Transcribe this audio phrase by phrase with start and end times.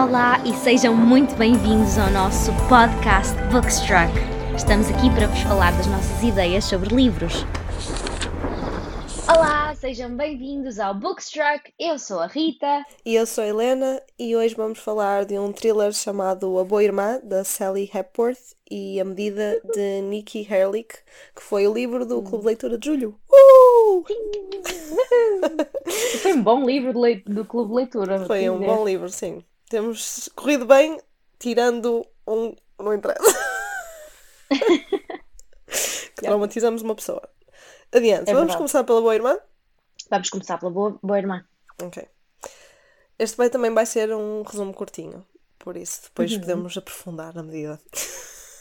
[0.00, 4.10] Olá e sejam muito bem-vindos ao nosso podcast Bookstruck.
[4.56, 7.44] Estamos aqui para vos falar das nossas ideias sobre livros.
[9.28, 11.70] Olá, sejam bem-vindos ao Bookstruck.
[11.78, 12.84] Eu sou a Rita.
[13.04, 16.82] E eu sou a Helena e hoje vamos falar de um thriller chamado A Boa
[16.82, 20.94] Irmã, da Sally Hepworth e A Medida de Nikki Herlick,
[21.36, 23.14] que foi o livro do Clube de Leitura de Julho.
[23.30, 24.04] Uh!
[26.22, 28.26] Foi um bom livro de leit- do Clube de Leitura.
[28.26, 28.66] Foi um dizer.
[28.66, 29.42] bom livro, sim.
[29.70, 31.00] Temos corrido bem,
[31.38, 32.54] tirando um.
[32.78, 33.22] Não interessa.
[35.70, 37.22] que traumatizamos uma pessoa.
[37.92, 38.56] Adiante, É vamos verdade.
[38.58, 39.38] começar pela Boa Irmã?
[40.10, 41.44] Vamos começar pela boa, boa irmã.
[41.80, 42.04] Ok.
[43.18, 45.24] Este vai, também vai ser um resumo curtinho,
[45.58, 46.40] por isso depois Uhum.
[46.40, 47.80] podemos aprofundar na medida.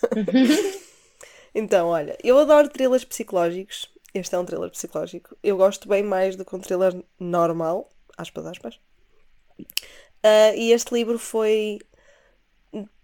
[1.56, 3.90] então, olha, eu adoro thrillers psicológicos.
[4.14, 5.36] Este é um thriller psicológico.
[5.42, 8.80] Eu gosto bem mais do que um thriller normal, aspas, aspas.
[10.24, 11.80] Ah, e este livro foi,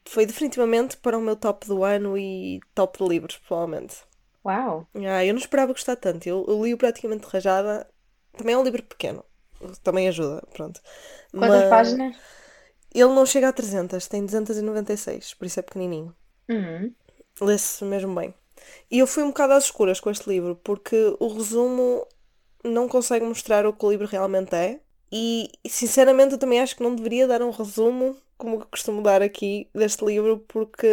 [0.05, 3.97] foi definitivamente para o meu top do ano e top de livros, provavelmente.
[4.45, 4.87] Uau!
[4.95, 6.27] Ah, eu não esperava gostar tanto.
[6.27, 7.87] Eu, eu li-o praticamente rajada.
[8.37, 9.23] Também é um livro pequeno.
[9.83, 10.81] Também ajuda, pronto.
[11.31, 12.15] Quantas Mas páginas?
[12.93, 16.15] Ele não chega a 300, tem 296, por isso é pequenininho.
[16.49, 16.93] Hum.
[17.41, 18.33] Lê-se mesmo bem.
[18.89, 22.07] E eu fui um bocado às escuras com este livro, porque o resumo
[22.63, 24.79] não consegue mostrar o que o livro realmente é.
[25.11, 29.21] E, sinceramente eu também acho que não deveria dar um resumo como eu costumo dar
[29.21, 30.87] aqui deste livro, porque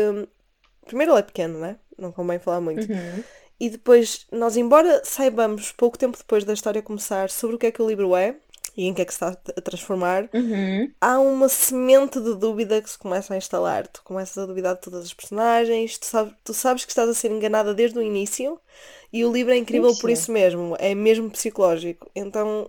[0.87, 1.77] primeiro ele é pequeno, né?
[1.99, 2.91] Não convém falar muito.
[2.91, 3.25] Uhum.
[3.59, 7.73] E depois, nós, embora saibamos pouco tempo depois da história começar sobre o que é
[7.73, 8.37] que o livro é
[8.77, 10.91] e em que é que se está a transformar, Uhum.
[11.01, 13.87] há uma semente de dúvida que se começa a instalar.
[13.87, 17.15] Tu começas a duvidar de todas as personagens, tu, sabe- tu sabes que estás a
[17.15, 18.59] ser enganada desde o início
[19.13, 20.23] e o livro é incrível por Isso.
[20.23, 22.11] isso mesmo, é mesmo psicológico.
[22.15, 22.69] Então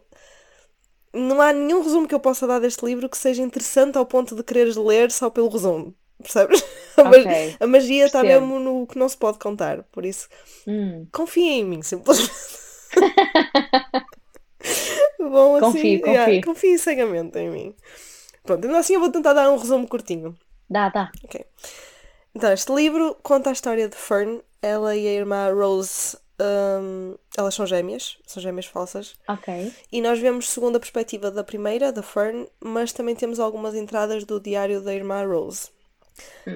[1.13, 4.35] não há nenhum resumo que eu possa dar deste livro que seja interessante ao ponto
[4.35, 5.95] de quereres ler só pelo resumo.
[6.21, 6.63] Percebes?
[6.97, 7.25] A, ma- Ok.
[7.59, 9.83] a magia está mesmo no que não se pode contar.
[9.91, 10.29] Por isso,
[10.65, 11.11] Hum.
[11.11, 12.31] confia em mim, simplesmente.
[15.19, 16.77] Bom, assim, Confio, yeah, confio.
[16.77, 17.75] cegamente em mim.
[18.43, 20.37] Pronto, ainda assim eu vou tentar dar um resumo curtinho.
[20.69, 21.15] Dá, dá.
[21.23, 21.45] Ok.
[22.35, 24.41] Então, este livro conta a história de Fern.
[24.61, 26.17] Ela e a irmã Rose,
[26.81, 29.15] hum, elas são gêmeas, são gêmeas falsas.
[29.27, 29.47] Ok.
[29.91, 34.25] E nós vemos segundo a perspectiva da primeira, da Fern, mas também temos algumas entradas
[34.25, 35.69] do diário da irmã Rose.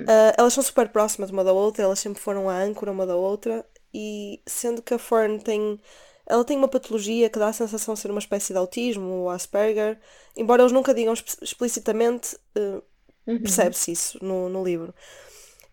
[0.06, 3.16] Ah, elas são super próximas uma da outra, elas sempre foram a âncora uma da
[3.16, 5.80] outra, e sendo que a Fern tem.
[6.26, 9.30] Ela tem uma patologia que dá a sensação de ser uma espécie de autismo ou
[9.30, 9.98] Asperger,
[10.36, 12.38] embora eles nunca digam exp- explicitamente,
[13.28, 13.42] Uhum.
[13.42, 14.94] percebe-se isso no, no livro.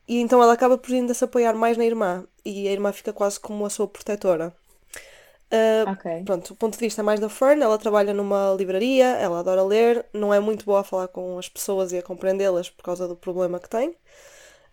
[0.08, 3.12] E então ela acaba por ainda se apoiar mais na irmã, e a irmã fica
[3.12, 4.54] quase como a sua protetora.
[5.50, 6.06] Ah, Ok.
[6.24, 9.62] Pronto, o ponto de vista é mais da Fern, ela trabalha numa livraria, ela adora
[9.62, 13.06] ler, não é muito boa a falar com as pessoas e a compreendê-las por causa
[13.06, 13.88] do problema que tem.
[13.90, 13.94] Ou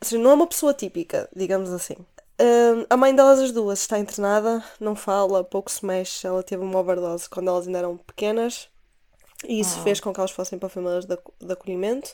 [0.03, 1.95] seja, não é uma pessoa típica, digamos assim.
[2.41, 6.27] Hum, a mãe delas, as duas, está internada, não fala, pouco se mexe.
[6.27, 8.69] Ela teve uma overdose quando elas ainda eram pequenas
[9.47, 9.81] e isso Ah.
[9.81, 12.13] fez com que elas fossem para famílias de, de acolhimento.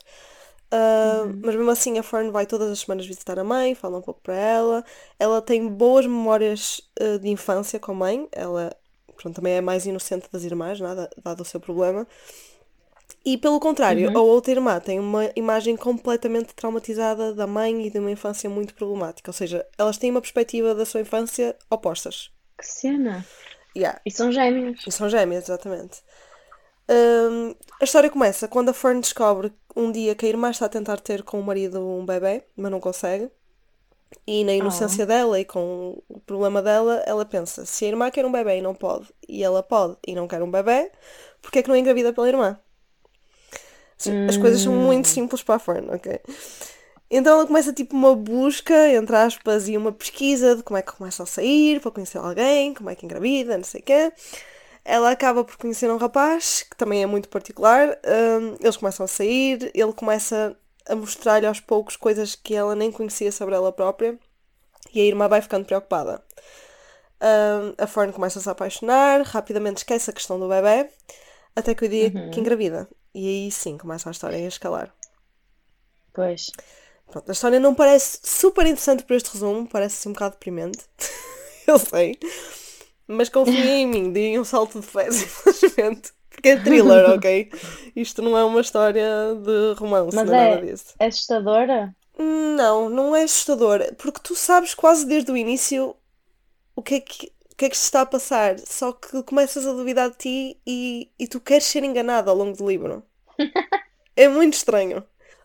[0.74, 4.02] Hum, Mas mesmo assim, a Fern vai todas as semanas visitar a mãe, fala um
[4.02, 4.84] pouco para ela.
[5.20, 8.28] Ela tem boas memórias eh, de infância com a mãe.
[8.32, 8.76] Ela
[9.16, 12.08] pronto, também é mais inocente das irmãs, nada, dado o seu problema.
[13.26, 18.00] E pelo contrário, a outra irmã tem uma imagem completamente traumatizada da mãe e de
[18.00, 19.30] uma infância muito problemática.
[19.30, 22.32] Ou seja, elas têm uma perspectiva da sua infância opostas.
[22.58, 23.26] Que cena.
[23.76, 24.02] Yeah.
[24.06, 24.88] E são gêmeos.
[24.88, 26.02] E são gêmeas, exatamente.
[26.90, 30.70] Hum, a história começa quando a Fern descobre um dia que a irmã está a
[30.70, 33.30] tentar ter com o marido um bebê, mas não consegue.
[34.26, 38.26] E na inocência dela e com o problema dela, ela pensa: se a irmã quer
[38.26, 40.92] um bebê e não pode, e ela pode e não quer um bebê,
[41.42, 42.60] porque é que não engravida pela irmã?
[44.28, 46.20] As coisas são muito simples para a Fern, ok?
[47.10, 50.92] Então ela começa tipo uma busca, entre aspas, e uma pesquisa de como é que
[50.92, 54.14] começa a sair, para conhecer alguém, como é que engravida, não sei o quê.
[54.90, 57.90] Ela acaba por conhecer um rapaz, que também é muito particular.
[58.42, 60.58] hum, eles começam a sair, ele começa
[60.88, 64.18] a mostrar-lhe aos poucos coisas que ela nem conhecia sobre ela própria.
[64.94, 66.24] E a irmã vai ficando preocupada.
[67.22, 70.90] Hum, a Fern começa a se apaixonar, rapidamente esquece a questão do bebê,
[71.56, 72.88] até que o dia que engravida.
[73.14, 74.94] E aí sim começa a história a escalar.
[76.14, 76.52] Pois.
[77.12, 80.80] Pronto, a história não parece super interessante por este resumo, parece assim um bocado deprimente.
[81.68, 82.18] Eu sei.
[83.08, 86.14] Mas confiem em mim, deem um salto de fé, simplesmente.
[86.30, 87.50] Porque é thriller, ok?
[87.96, 90.96] Isto não é uma história de romance, Mas não é é nada disso.
[91.00, 91.96] assustadora?
[92.20, 95.96] Não, não é assustador, porque tu sabes quase desde o início
[96.76, 99.68] o que é que, o que, é que se está a passar, só que começas
[99.68, 103.04] a duvidar de ti e, e tu queres ser enganado ao longo do livro.
[104.16, 105.04] É muito estranho.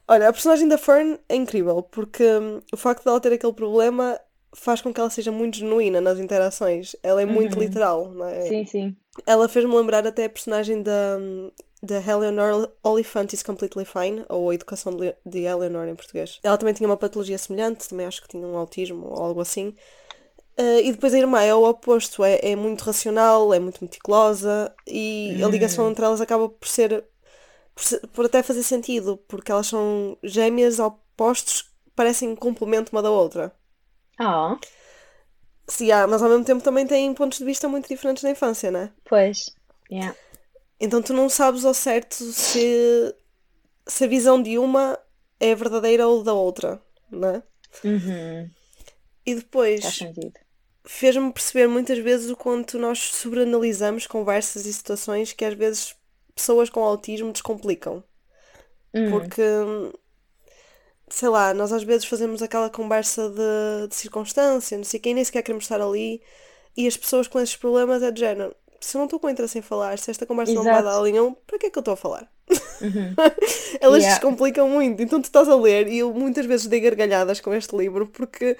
[0.09, 3.53] Olha, a personagem da Fern é incrível, porque hum, o facto de ela ter aquele
[3.53, 4.19] problema
[4.55, 6.95] faz com que ela seja muito genuína nas interações.
[7.03, 7.63] Ela é muito Uhum.
[7.63, 8.49] literal, não é?
[8.49, 8.97] Sim, sim.
[9.27, 11.19] Ela fez-me lembrar até a personagem da,
[11.83, 16.39] da Eleanor Oliphant is Completely Fine, ou a Educação de de Eleanor em português.
[16.43, 19.75] Ela também tinha uma patologia semelhante, também acho que tinha um autismo ou algo assim.
[20.59, 24.73] Uh, e depois a irmã é o oposto, é, é muito racional, é muito meticulosa
[24.87, 27.05] e a ligação entre elas acaba por ser,
[27.75, 33.03] por ser- por até fazer sentido, porque elas são gêmeas opostos parecem um complemento uma
[33.03, 33.55] da outra.
[34.21, 34.59] Oh,
[35.69, 38.71] Sim, há, mas ao mesmo tempo também têm pontos de vista muito diferentes na infância,
[38.71, 38.93] né?
[39.05, 39.47] pois.
[39.91, 40.17] Yeah.
[40.81, 43.15] Então tu não sabes ao certo se,
[43.87, 44.99] se a visão de uma
[45.39, 46.81] é verdadeira ou da outra,
[47.11, 47.43] né?
[47.85, 48.51] Uhum.
[49.25, 50.01] E depois
[50.85, 55.95] fez-me perceber muitas vezes o quanto nós sobreanalisamos conversas e situações que às vezes
[56.35, 58.03] pessoas com autismo descomplicam.
[58.95, 59.11] Hum.
[59.11, 59.43] Porque,
[61.15, 65.25] sei lá, nós às vezes fazemos aquela conversa de, de circunstância, não sei quem, nem
[65.25, 66.23] sequer queremos estar ali,
[66.77, 68.55] e as pessoas com esses problemas é de género.
[68.81, 70.89] Se eu não estou com interesse em falar, se esta conversa não vai Exato.
[70.89, 72.29] dar a nenhum, para que é que eu estou a falar?
[72.81, 73.15] Uhum.
[73.81, 74.19] Elas Yeah.
[74.21, 75.01] descomplicam muito.
[75.03, 78.57] Então tu estás a ler e eu muitas vezes dei gargalhadas com este livro porque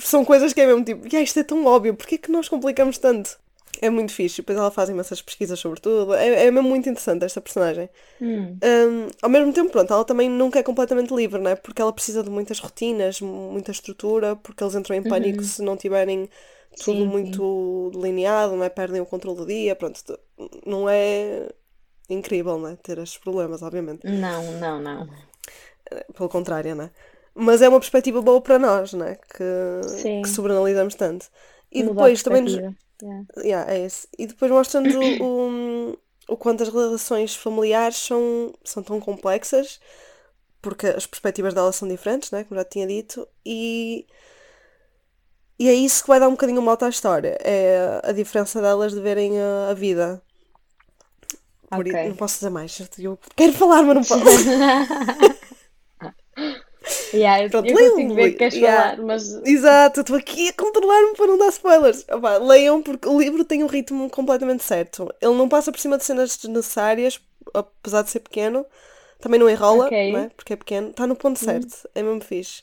[0.00, 2.98] são coisas que é mesmo tipo, "Ya, isto é tão óbvio, porquê que nós complicamos
[2.98, 3.38] tanto?
[3.80, 4.36] É muito fixe.
[4.36, 6.14] Depois ela faz imensas pesquisas sobre tudo.
[6.14, 7.88] É, é mesmo muito interessante esta personagem.
[8.20, 8.56] Hum.
[8.62, 11.54] Hum, ao mesmo tempo, pronto, ela também nunca é completamente livre, né?
[11.54, 15.76] Porque ela precisa de muitas rotinas, muita estrutura, porque eles entram em pânico se não
[15.76, 16.28] tiverem
[16.82, 18.68] tudo Sim, muito delineado, não é?
[18.68, 20.00] Perdem o controle do dia, pronto.
[20.66, 21.48] Não é
[22.08, 22.76] incrível, né?
[22.82, 24.06] Ter estes problemas, obviamente.
[24.06, 25.08] Não, não, não.
[26.14, 26.90] Pelo contrário, né?
[27.34, 29.16] Mas é uma perspectiva boa para nós, né?
[29.16, 30.22] Que, Sim.
[30.22, 31.26] que sobreanalisamos tanto.
[31.70, 32.54] E depois também nos.
[33.02, 33.24] Yeah.
[33.42, 34.08] Yeah, é isso.
[34.18, 35.98] E depois mostrando o,
[36.28, 39.80] o quanto as relações familiares são, são tão complexas,
[40.62, 42.44] porque as perspectivas delas são diferentes, né?
[42.44, 44.06] Como já tinha dito, e,
[45.58, 47.36] e é isso que vai dar um bocadinho mal à história.
[47.42, 50.22] É a diferença delas de verem a, a vida.
[51.74, 52.08] Por i- Ok.
[52.08, 52.78] não posso dizer mais.
[52.98, 54.24] Eu quero falar, mas não posso.
[57.12, 58.96] Yeah, Pronto, eu leiam consigo ver que queres yeah.
[58.96, 62.04] falar, mas Exato, estou aqui a controlar-me para não dar spoilers.
[62.10, 65.08] Opá, leiam porque o livro tem um ritmo completamente certo.
[65.20, 67.20] Ele não passa por cima de cenas desnecessárias,
[67.52, 68.66] apesar de ser pequeno.
[69.20, 70.12] Também não enrola, Ok.
[70.12, 70.28] não é?
[70.36, 70.90] porque é pequeno.
[70.90, 71.88] Está no ponto certo.
[71.94, 72.62] É mesmo fixe.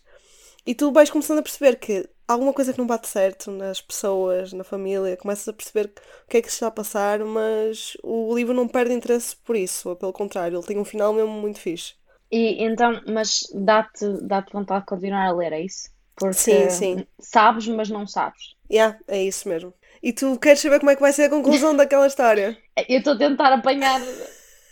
[0.66, 3.82] E tu vais começando a perceber que há alguma coisa que não bate certo nas
[3.82, 5.18] pessoas, na família.
[5.18, 5.92] Começas a perceber
[6.26, 9.56] o que é que se está a passar, mas o livro não perde interesse por
[9.56, 9.96] isso.
[9.96, 11.94] Pelo contrário, ele tem um final mesmo muito fixe.
[12.32, 15.90] E então, mas dá-te dá-te vontade de continuar a ler, é isso?
[16.16, 17.06] Porque Sim, sim.
[17.20, 18.56] sabes, mas não sabes.
[18.72, 19.74] Yeah, é isso mesmo.
[20.02, 22.58] E tu queres saber como é que vai ser a conclusão daquela história?
[22.88, 24.02] Eu estou a tentar apanhar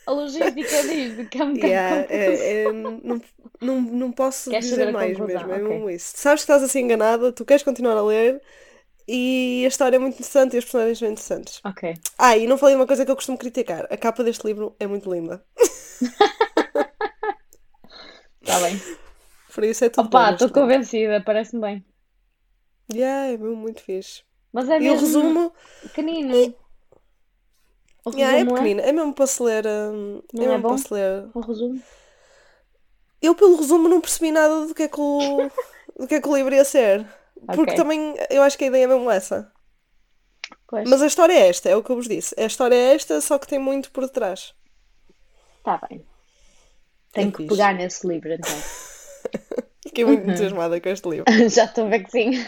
[0.06, 3.22] a logística disto, que é um bocado Yeah, é- é- não,
[3.60, 5.70] não, não posso Queres dizer mais conclusão, mesmo, é ok.
[5.70, 6.14] mesmo isso.
[6.16, 8.42] Sabes que estás assim enganada, tu queres continuar a ler
[9.08, 11.64] e a história é muito interessante e os personagens são interessantes.
[11.64, 11.84] Ok.
[12.18, 13.88] Ah, e não falei uma coisa que eu costumo criticar.
[13.92, 15.44] A capa deste livro é muito linda.
[18.50, 18.84] Está bem.
[19.54, 21.86] Por isso é tudo Opa, estou convencida, parece-me bem.
[22.92, 24.24] Yeah, é mesmo muito fixe.
[24.54, 26.56] Mas é E o mesmo resumo, pequenino.
[28.06, 28.66] O yeah, é resumo é?
[28.66, 29.66] pequenino, é mesmo para se ler.
[29.68, 30.78] hum, é é mesmo para bom?
[30.78, 31.30] se ler.
[31.34, 31.84] O resumo?
[33.22, 35.52] Eu, pelo resumo, não percebi nada do que é que o,
[35.98, 37.06] do que é que o livro ia ser.
[37.52, 37.74] Porque Ok.
[37.74, 39.52] também eu acho que a ideia é mesmo essa.
[40.68, 40.90] Pois.
[40.90, 42.36] Mas a história é esta, é o que eu vos disse.
[42.38, 44.54] A história é esta, só que tem muito por detrás.
[45.58, 46.06] Está bem.
[47.20, 47.50] Tenho É que fixe.
[47.50, 48.52] pegar nesse livro então.
[49.84, 50.30] Fiquei muito Uhum.
[50.30, 51.26] entusiasmada com este livro.
[51.50, 52.32] Já estou a ver que sim.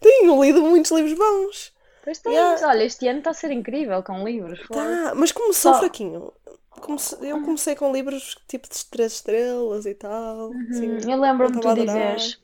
[0.00, 1.72] Tenho lido muitos livros bons.
[2.04, 2.68] Pois tens, Yeah.
[2.68, 4.60] olha, este ano está a ser incrível com livros.
[4.68, 6.32] Tá, mas começou Só- fraquinho.
[6.80, 10.52] Comece- Eu comecei com livros tipo de três estrelas e tal.
[10.70, 12.38] assim, Hum, Eu lembro-me tu dizeres.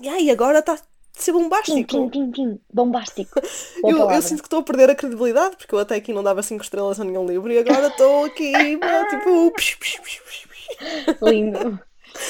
[0.00, 0.78] E aí, agora está
[1.16, 1.86] a ser bombástico.
[1.86, 2.60] pim, pim, pim.
[2.72, 3.40] Bombástico.
[3.84, 6.42] Eu, eu sinto que estou a perder a credibilidade, porque eu até aqui não dava
[6.42, 8.52] 5 estrelas a nenhum livro e agora estou aqui,
[9.10, 9.50] tipo.
[9.52, 11.22] psh, psh, psh, psh.
[11.22, 11.80] Lindo.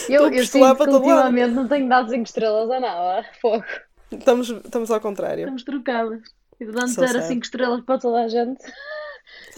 [0.08, 3.26] Eu, a eu sinto que ultimamente não tenho dado 5 estrelas a nada.
[3.40, 3.64] Fogo.
[4.10, 5.40] Estamos, estamos ao contrário.
[5.42, 6.20] Estamos trocadas.
[6.60, 7.26] E de antes era sad.
[7.28, 8.62] 5 estrelas para toda a gente.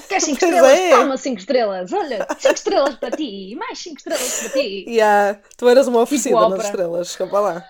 [0.09, 0.79] Queres 5 Pois estrelas?
[0.79, 0.91] é.
[0.91, 1.93] Toma 5 estrelas.
[1.93, 3.55] Olha, 5 estrelas para ti.
[3.57, 4.85] Mais 5 estrelas para ti.
[4.89, 6.63] Yeah, tu eras uma oferecida nas ópera.
[6.65, 7.65] estrelas, desculpa lá.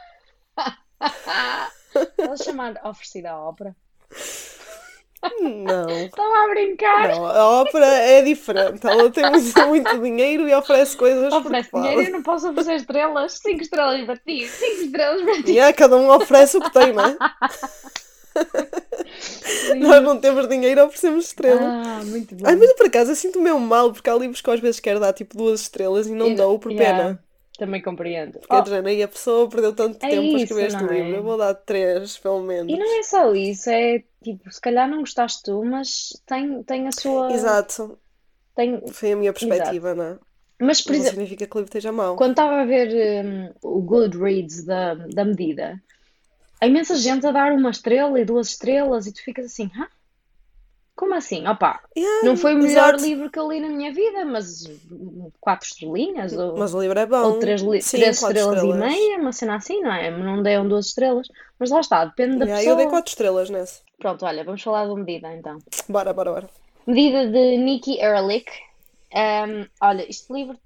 [2.27, 3.75] Vou chamar oferecida à ópera.
[5.41, 5.89] Não.
[6.05, 7.09] Estava a brincar.
[7.09, 8.87] Não, a ópera é diferente.
[8.87, 13.39] Ela tem muito, muito dinheiro e oferece coisas Oferece dinheiro e não posso oferecer estrelas.
[13.39, 14.47] 5 estrelas para ti.
[14.49, 15.53] 5 estrelas para ti.
[15.53, 17.17] Yeah, cada um oferece o que tem, não é?
[19.77, 21.63] Nós não temos dinheiro, oferecemos estrelas.
[21.63, 22.47] Ah, muito bom.
[22.47, 24.99] Ai, mas por acaso eu sinto mesmo mal, porque há livros que às vezes quero
[25.01, 27.25] dar tipo duas estrelas e não E- dou por yeah, pena.
[27.59, 28.41] Também compreendo.
[28.41, 30.87] Quer Oh, dizer, aí a pessoa perdeu tanto É tempo a isso, escrever este é?
[30.95, 31.17] livro.
[31.17, 32.73] Eu vou dar três, pelo menos.
[32.73, 36.89] E não é só isso, é tipo, se calhar não gostaste tu, mas tem, tem
[36.89, 37.33] a sua.
[37.33, 37.99] Exato,
[38.57, 38.81] Tem...
[38.93, 40.19] foi a minha perspectiva, não é?
[40.61, 42.17] Mas, por exemplo, significa que o livro esteja mau.
[42.17, 45.81] quando estava a ver hum, o Goodreads da, da medida,
[46.61, 49.87] há imensa gente a dar uma estrela e duas estrelas e tu ficas assim, Hã?
[50.97, 51.47] Como assim?
[51.49, 53.03] Opa, Yeah, não foi o melhor exato.
[53.05, 54.65] livro que eu li na minha vida, mas
[55.41, 57.23] quatro estrelinhas ou, Mas o livro é bom.
[57.33, 58.77] ou três, Sim, três quatro estrelas, e estrelas.
[58.93, 60.11] meia, uma cena assim, não é?
[60.11, 61.27] Não deram duas estrelas,
[61.59, 62.73] mas lá está, depende da Yeah, pessoa.
[62.73, 63.83] eu dei quatro estrelas nesse.
[63.99, 65.59] Pronto, olha, vamos falar da medida então.
[65.89, 66.51] Bora, bora, bora.
[66.87, 68.51] Medida de Nikki Ehrlich.
[69.13, 70.57] Um, olha, este livro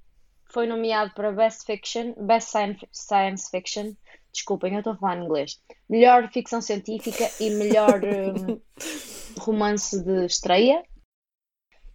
[0.50, 2.50] foi nomeado para Best Fiction, Best
[2.92, 3.92] Science Fiction.
[4.32, 5.60] Desculpem, eu estou a falar em inglês.
[5.88, 8.60] Melhor ficção científica e melhor um,
[9.40, 10.82] romance de estreia.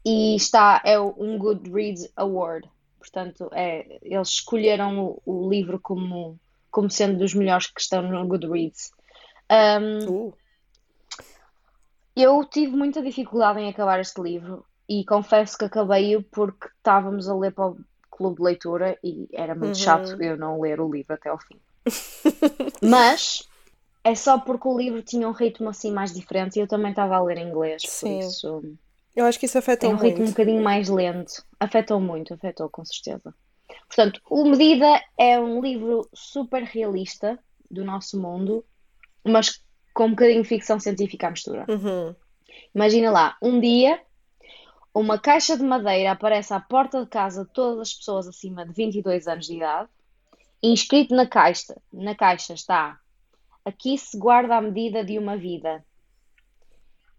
[0.05, 2.69] E está, é um Goodreads Award.
[2.99, 6.39] Portanto, é, eles escolheram o, o livro como,
[6.71, 8.91] como sendo dos melhores que estão no Goodreads.
[9.51, 10.33] Um, Uh,
[12.15, 17.35] eu tive muita dificuldade em acabar este livro e confesso que acabei-o porque estávamos a
[17.35, 17.77] ler para o
[18.11, 19.83] clube de leitura e era muito Uhum.
[19.83, 21.59] chato eu não ler o livro até ao fim.
[22.81, 23.47] Mas
[24.03, 27.15] é só porque o livro tinha um ritmo assim mais diferente e eu também estava
[27.15, 28.19] a ler em inglês, por Sim.
[28.19, 28.61] isso
[29.15, 30.31] eu acho que isso afeta tem um ritmo um muito.
[30.31, 31.43] bocadinho mais lento.
[31.59, 33.33] Afetou muito, afetou com certeza.
[33.87, 37.37] Portanto, O Medida é um livro super realista
[37.69, 38.65] do nosso mundo,
[39.23, 39.61] mas
[39.93, 41.65] com um bocadinho de ficção científica à mistura.
[41.69, 42.15] Uhum.
[42.73, 44.01] Imagina lá, um dia
[44.93, 48.73] uma caixa de madeira aparece à porta de casa de todas as pessoas acima de
[48.73, 49.89] 22 anos de idade.
[50.63, 52.97] Inscrito na caixa, na caixa está:
[53.65, 55.85] Aqui se guarda a medida de uma vida.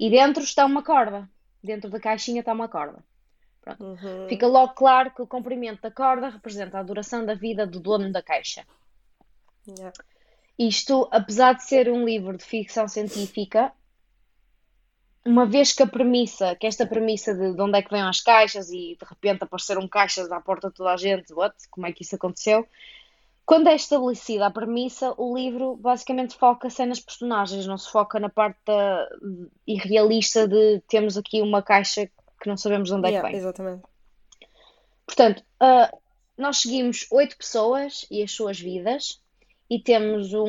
[0.00, 1.28] E dentro está uma corda.
[1.62, 3.04] Dentro da caixinha está uma corda.
[3.78, 4.28] Uhum.
[4.28, 8.10] Fica logo claro que o comprimento da corda representa a duração da vida do dono
[8.12, 8.64] da caixa.
[9.66, 9.92] Yeah.
[10.58, 13.72] Isto, apesar de ser um livro de ficção científica,
[15.24, 18.20] uma vez que a premissa, que esta premissa de, de onde é que vêm as
[18.20, 21.56] caixas e de repente apareceram caixas à porta de toda a gente, what?
[21.70, 22.68] Como é que isso aconteceu?
[23.46, 28.28] Quando é estabelecida a premissa, o livro basicamente foca-se nas personagens, não se foca na
[28.30, 29.08] parte da-
[29.66, 32.06] irrealista de temos aqui uma caixa
[32.40, 33.36] que não sabemos de onde é que Yeah, vem.
[33.38, 33.82] exatamente.
[35.06, 35.92] Portanto, ah,
[36.38, 39.20] nós seguimos oito pessoas e as suas vidas
[39.68, 40.46] e temos um,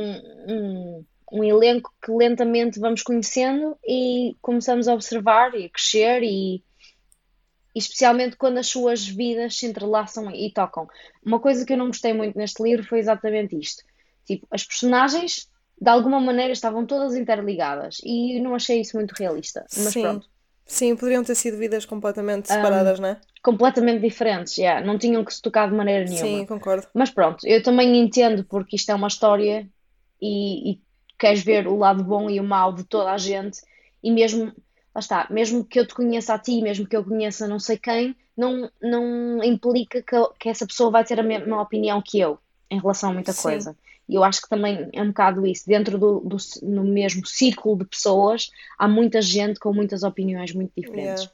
[0.47, 6.63] um, um elenco que lentamente vamos conhecendo e começamos a observar e a crescer e
[7.75, 10.87] especialmente quando as suas vidas se entrelaçam e tocam.
[11.23, 13.83] Uma coisa que eu não gostei muito neste livro foi exatamente isto.
[14.25, 19.65] Tipo, as personagens de alguma maneira estavam todas interligadas e não achei isso muito realista.
[19.75, 20.01] Mas Sim.
[20.01, 20.29] pronto
[20.65, 23.21] Sim, poderiam ter sido vidas completamente separadas, não é?
[23.43, 24.83] completamente diferentes, yeah.
[24.83, 26.39] Não tinham que se tocar de maneira nenhuma.
[26.39, 26.87] Sim, concordo.
[26.95, 29.69] Mas pronto, eu também entendo porque isto é uma história
[30.19, 30.81] e, e
[31.19, 33.59] queres ver o lado bom e o mau de toda a gente
[34.01, 34.51] e mesmo,
[34.95, 37.77] lá está, mesmo que eu te conheça a ti, mesmo que eu conheça não sei
[37.77, 42.39] quem, não, não implica que, que essa pessoa vai ter a mesma opinião que eu
[42.71, 43.41] em relação a muita Sim.
[43.43, 43.77] coisa.
[44.07, 45.67] E eu acho que também é um bocado isso.
[45.67, 50.71] Dentro do, do, no mesmo círculo de pessoas, há muita gente com muitas opiniões muito
[50.77, 51.23] diferentes.
[51.23, 51.31] Yeah.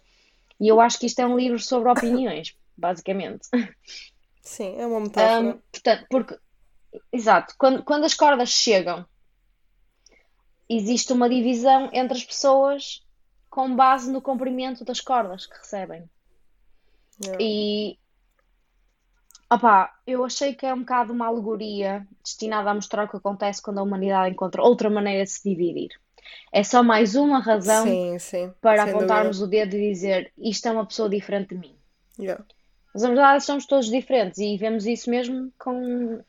[0.59, 3.47] E eu acho que isto é um livro sobre opiniões, basicamente.
[4.41, 5.55] Sim, é uma metáfora.
[5.55, 6.37] Um, portanto, porque,
[7.11, 9.05] exato, quando, quando as cordas chegam,
[10.69, 13.03] existe uma divisão entre as pessoas
[13.51, 16.09] com base no comprimento das cordas que recebem.
[17.21, 17.37] Yeah.
[17.43, 17.99] E,
[19.51, 23.61] opá, eu achei que é um bocado uma alegoria destinada a mostrar o que acontece
[23.61, 25.89] quando a humanidade encontra outra maneira de se dividir.
[26.51, 28.53] É só mais uma razão Sim, sim.
[28.61, 31.75] para apontarmos o dedo e dizer isto é uma pessoa diferente de mim.
[32.17, 32.33] dúvida.
[32.33, 32.45] Yeah.
[32.93, 36.21] Mas na verdade somos todos diferentes e vemos isso mesmo com,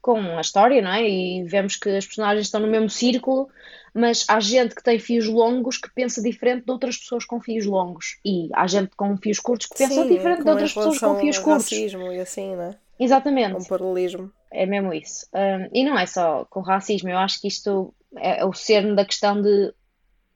[0.00, 1.08] com a história, não é?
[1.08, 3.48] E vemos que as personagens estão no mesmo círculo,
[3.96, 7.64] mas há gente que tem fios longos que pensa diferente de outras pessoas com fios
[7.64, 8.18] longos.
[8.24, 11.38] E há gente com fios curtos que pensa Sim, diferente de outras pessoas com fios
[11.38, 11.64] curtos.
[11.64, 12.76] racismo e assim, né?
[12.98, 14.30] Exatamente, Com paralelismo.
[14.50, 15.26] é mesmo isso.
[15.32, 18.94] Um, e não é só com racismo, eu acho que isto é, é o cerne
[18.94, 19.72] da questão de,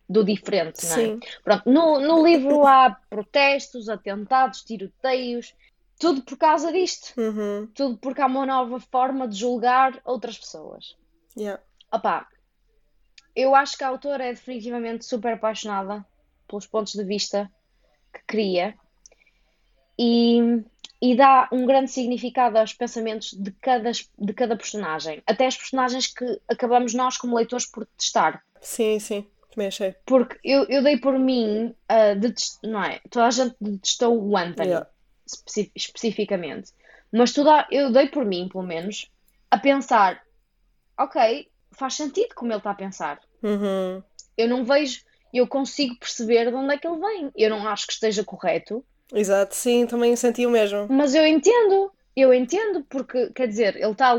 [0.08, 0.94] do diferente, não é?
[0.94, 1.20] Sim.
[1.44, 5.54] Pronto, no, no livro há protestos, atentados, tiroteios,
[5.98, 7.12] tudo por causa disto.
[7.20, 7.68] Uhum.
[7.74, 10.96] Tudo porque há uma nova forma de julgar outras pessoas.
[11.36, 11.62] Yeah.
[11.92, 12.26] Opá,
[13.34, 16.04] eu acho que a autora é definitivamente super apaixonada
[16.48, 17.50] pelos pontos de vista
[18.12, 18.74] que cria.
[19.98, 20.62] E
[21.02, 25.22] e dá um grande significado aos pensamentos de cada, de cada personagem.
[25.26, 28.44] Até as personagens que acabamos nós, como leitores, por testar.
[28.60, 29.26] Sim, sim.
[29.50, 29.94] Também achei.
[30.04, 32.58] Porque eu, eu dei por mim, uh, detest...
[32.62, 33.00] não é?
[33.08, 34.86] Toda a gente detestou o Anthony, yeah.
[35.26, 36.72] especi especificamente.
[37.10, 37.66] Mas toda...
[37.70, 39.10] eu dei por mim, pelo menos,
[39.50, 40.22] a pensar:
[40.98, 41.48] ok,
[41.80, 43.18] faz sentido como ele está a pensar.
[43.42, 44.02] Uhum.
[44.36, 45.00] Eu não vejo,
[45.32, 47.30] eu consigo perceber de onde é que ele vem.
[47.34, 48.84] Eu não acho que esteja correto.
[49.12, 50.86] Exato, sim, também senti o mesmo.
[50.88, 54.14] Mas eu entendo, eu entendo, porque quer dizer, ele está.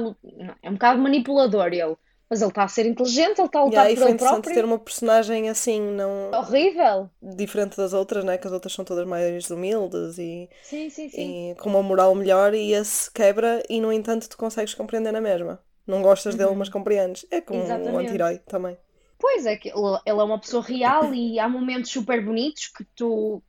[0.62, 1.96] É um bocado manipulador, ele
[2.30, 4.56] mas ele está a ser inteligente, ele está a lutar yeah, por ele próprio.
[4.56, 6.32] ter uma personagem assim, não...
[6.32, 7.10] Horrível!
[7.22, 8.38] Diferente das outras, né?
[8.38, 10.50] Que as outras são todas mais humildes e...
[10.64, 11.52] Sim, sim, sim.
[11.52, 15.20] E com uma moral melhor e esse quebra e, no entanto, tu consegues compreender na
[15.20, 15.62] mesma.
[15.86, 16.38] Não gostas uhum.
[16.40, 17.26] dele, mas compreendes.
[17.32, 17.96] É como Exatamente.
[17.96, 18.78] um anti-herói também.
[19.20, 23.42] Pois é, que ele é uma pessoa real e há momentos super bonitos que tu...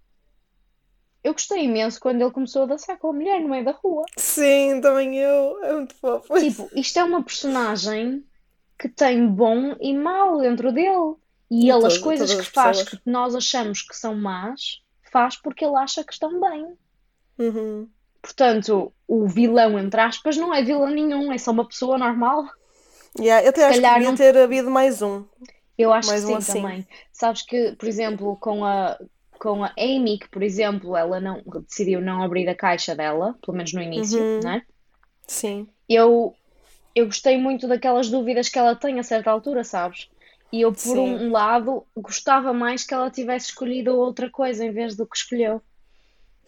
[1.25, 4.05] Eu gostei imenso quando ele começou a dançar com a mulher no meio da rua.
[4.17, 5.65] Sim, também eu.
[5.65, 6.35] É muito fofo.
[6.41, 8.25] Tipo, isto é uma personagem
[8.79, 11.15] que tem bom e mau dentro dele.
[11.49, 15.65] E, e ele, as coisas que faz que nós achamos que são más, faz porque
[15.65, 16.77] ele acha que estão bem.
[17.39, 17.89] Uhum.
[18.23, 22.45] Portanto, o vilão, entre aspas, não é vilão nenhum, é só uma pessoa normal.
[23.19, 24.17] Yeah, eu até acho que devia não...
[24.17, 25.25] ter havido mais um.
[25.76, 26.62] Eu acho mais que um sim assim.
[26.62, 26.88] também.
[27.12, 28.97] Sabes que, por exemplo, com a,
[29.38, 33.57] com a Amy, que por exemplo, ela não decidiu não abrir a caixa dela, pelo
[33.57, 34.41] menos no início, uhum.
[34.41, 34.62] né?
[35.26, 35.67] Sim.
[35.88, 36.35] Eu
[36.95, 40.09] eu gostei muito daquelas dúvidas que ela tem a certa altura, sabes?
[40.52, 44.95] E eu, por um lado, gostava mais que ela tivesse escolhido outra coisa em vez
[44.95, 45.62] do que escolheu.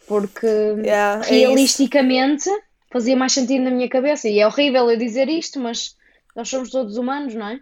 [0.06, 2.58] Porque yeah, é realisticamente é
[2.92, 4.28] fazia mais sentido na minha cabeça.
[4.28, 5.96] E é horrível eu dizer isto, mas
[6.36, 7.60] nós somos todos humanos, não é?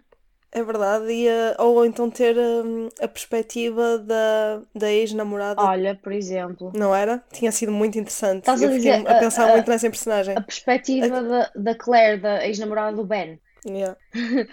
[0.55, 5.59] É verdade, e, uh, ou então ter uh, a perspectiva da, da ex-namorada.
[5.59, 6.71] Olha, por exemplo.
[6.75, 7.23] Não era?
[7.31, 8.41] Tinha sido muito interessante.
[8.41, 10.35] Estás a dizer, a, a pensar a, muito nessa personagem.
[10.37, 11.21] A perspectiva a...
[11.23, 13.39] Da, da Claire, da ex-namorada do Ben.
[13.65, 13.97] Yeah.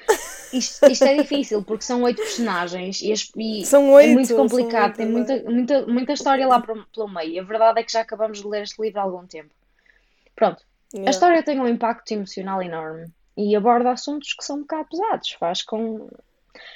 [0.52, 4.96] isto, isto, é difícil porque são oito personagens e, e são oito, é muito complicado,
[4.96, 7.40] tem muita, muita, muita história lá pelo meio.
[7.40, 9.50] A verdade é que já acabamos de ler este livro há algum tempo.
[10.36, 10.62] Pronto,
[10.92, 11.08] yeah.
[11.08, 15.32] a história tem um impacto emocional enorme e aborda assuntos que são um bocado pesados.
[15.32, 16.08] Faz com.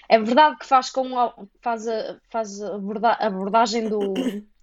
[0.08, 2.76] É verdade que faz com faz a, faz a
[3.20, 4.14] abordagem do,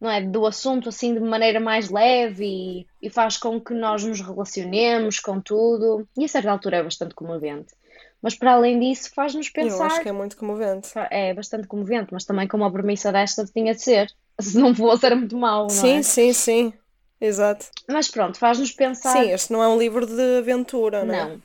[0.00, 4.04] não é, do assunto assim de maneira mais leve e, e faz com que nós
[4.04, 6.08] nos relacionemos com tudo.
[6.16, 7.74] E a certa altura é bastante comovente.
[8.22, 9.76] Mas para além disso, faz-nos pensar.
[9.76, 10.90] Eu acho que é muito comovente.
[11.10, 14.12] É bastante comovente, mas também com uma premissa desta tinha de ser.
[14.40, 16.02] Se não fosse, era muito mau, não sim, é?
[16.02, 16.72] Sim, sim, sim.
[17.20, 17.66] Exato.
[17.88, 19.12] Mas pronto, faz-nos pensar.
[19.12, 21.24] Sim, este não é um livro de aventura, não é?
[21.24, 21.40] Não,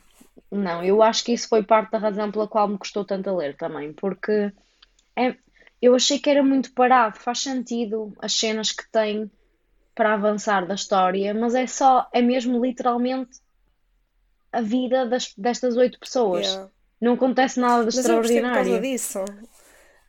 [0.52, 0.84] não.
[0.84, 3.56] Eu acho que isso foi parte da razão pela qual me custou tanto a ler
[3.56, 4.52] também, porque
[5.16, 5.34] é,
[5.84, 7.18] eu achei que era muito parado.
[7.18, 9.30] Faz sentido as cenas que tem
[9.94, 13.38] para avançar da história, mas é só, é mesmo literalmente
[14.52, 16.46] a vida das, destas oito pessoas.
[16.46, 16.70] Yeah.
[17.00, 18.72] Não acontece nada de mas extraordinário.
[18.74, 19.24] Eu gostei por causa disso.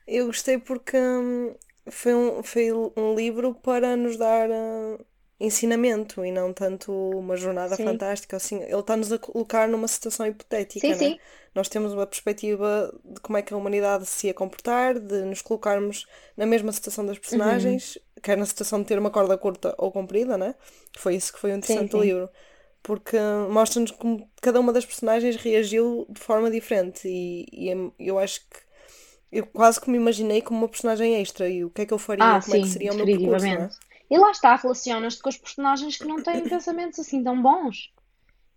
[0.06, 1.54] Eu gostei porque hum,
[1.88, 4.48] foi, um, foi um livro para nos dar.
[4.48, 7.84] Uh ensinamento e não tanto uma jornada sim.
[7.84, 8.36] fantástica.
[8.36, 10.80] Assim, ele está-nos a colocar numa situação hipotética.
[10.80, 10.94] Sim, né?
[10.94, 11.18] sim.
[11.54, 15.42] Nós temos uma perspectiva de como é que a humanidade se ia comportar, de nos
[15.42, 18.22] colocarmos na mesma situação das personagens, uhum.
[18.22, 20.54] quer na situação de ter uma corda curta ou comprida, né?
[20.98, 22.28] Foi isso que foi o interessante sim, do livro.
[22.82, 23.18] Porque
[23.50, 28.40] mostra-nos como cada uma das personagens reagiu de forma diferente e, e é, eu acho
[28.40, 28.66] que
[29.32, 31.98] eu quase que me imaginei como uma personagem extra e o que é que eu
[31.98, 33.70] faria, ah, como sim, é que seria o meu percurso, não é?
[34.10, 37.92] E lá está, relacionas-te com os personagens que não têm pensamentos assim tão bons.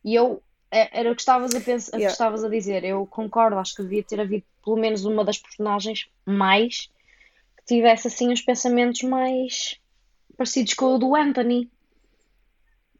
[0.03, 2.07] E eu, é, era o que estavas a, pensar, yeah.
[2.07, 5.37] que estavas a dizer, eu concordo, acho que devia ter havido pelo menos uma das
[5.37, 6.89] personagens mais
[7.57, 9.79] que tivesse assim os pensamentos mais
[10.37, 11.69] parecidos com o do Anthony.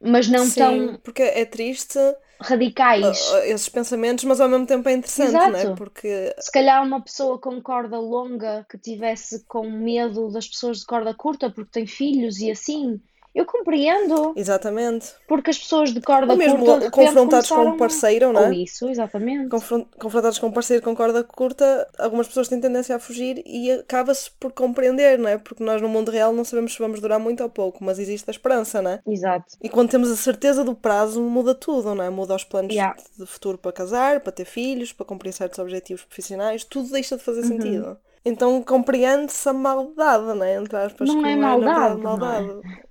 [0.01, 0.97] Mas não Sim, tão.
[0.99, 1.99] Porque é triste
[2.39, 3.34] radicais.
[3.45, 5.52] esses pensamentos, mas ao mesmo tempo é interessante, Exato.
[5.52, 5.75] não é?
[5.75, 10.86] Porque se calhar uma pessoa com corda longa que tivesse com medo das pessoas de
[10.86, 13.02] corda curta porque tem filhos e assim,
[13.34, 14.34] eu compreendo.
[14.36, 15.13] Exatamente.
[15.28, 18.48] Porque as pessoas de corda Ou mesmo curta confrontados com um parceiro, não é?
[18.48, 19.50] Ou isso, exatamente.
[19.98, 24.32] confrontados com um parceiro com corda curta, algumas pessoas têm tendência a fugir e acaba-se
[24.32, 25.38] por compreender, não é?
[25.38, 28.30] Porque nós no mundo real não sabemos se vamos durar muito ou pouco, mas existe
[28.30, 29.00] a esperança, não é?
[29.08, 29.58] Exato.
[29.62, 32.10] E quando temos a certeza do prazo, muda tudo, não é?
[32.10, 32.96] Muda os planos yeah.
[33.18, 37.24] de futuro para casar, para ter filhos, para cumprir certos objetivos profissionais, tudo deixa de
[37.24, 37.48] fazer uhum.
[37.48, 37.98] sentido.
[38.26, 40.56] Então compreende-se a maldade, não é?
[40.56, 42.02] Entre aspas, não é maldade.
[42.02, 42.88] Não é maldade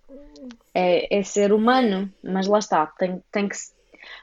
[0.75, 3.57] é, é ser humano, mas lá está, tem, tem que.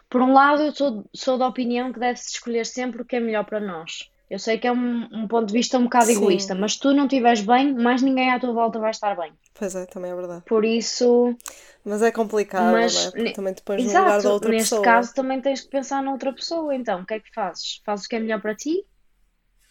[0.09, 3.19] Por um lado, eu sou, sou da opinião que deve-se escolher sempre o que é
[3.19, 4.09] melhor para nós.
[4.29, 6.17] Eu sei que é um, um ponto de vista um bocado Sim.
[6.17, 9.31] egoísta, mas se tu não estiveres bem, mais ninguém à tua volta vai estar bem.
[9.53, 10.43] Pois é, também é verdade.
[10.45, 11.37] Por isso.
[11.83, 13.11] Mas é complicado, mas, é?
[13.11, 14.81] Porque também te pões no lugar da outra neste pessoa.
[14.81, 17.01] Neste caso também tens que pensar na outra pessoa, então.
[17.01, 17.81] O que é que fazes?
[17.85, 18.83] Fazes o que é melhor para ti?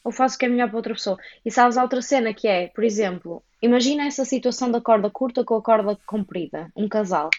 [0.04, 1.18] Ou fazes o que é melhor para outra pessoa?
[1.44, 5.44] E sabes a outra cena que é, por exemplo, imagina essa situação da corda curta
[5.44, 7.30] com a corda comprida, um casal.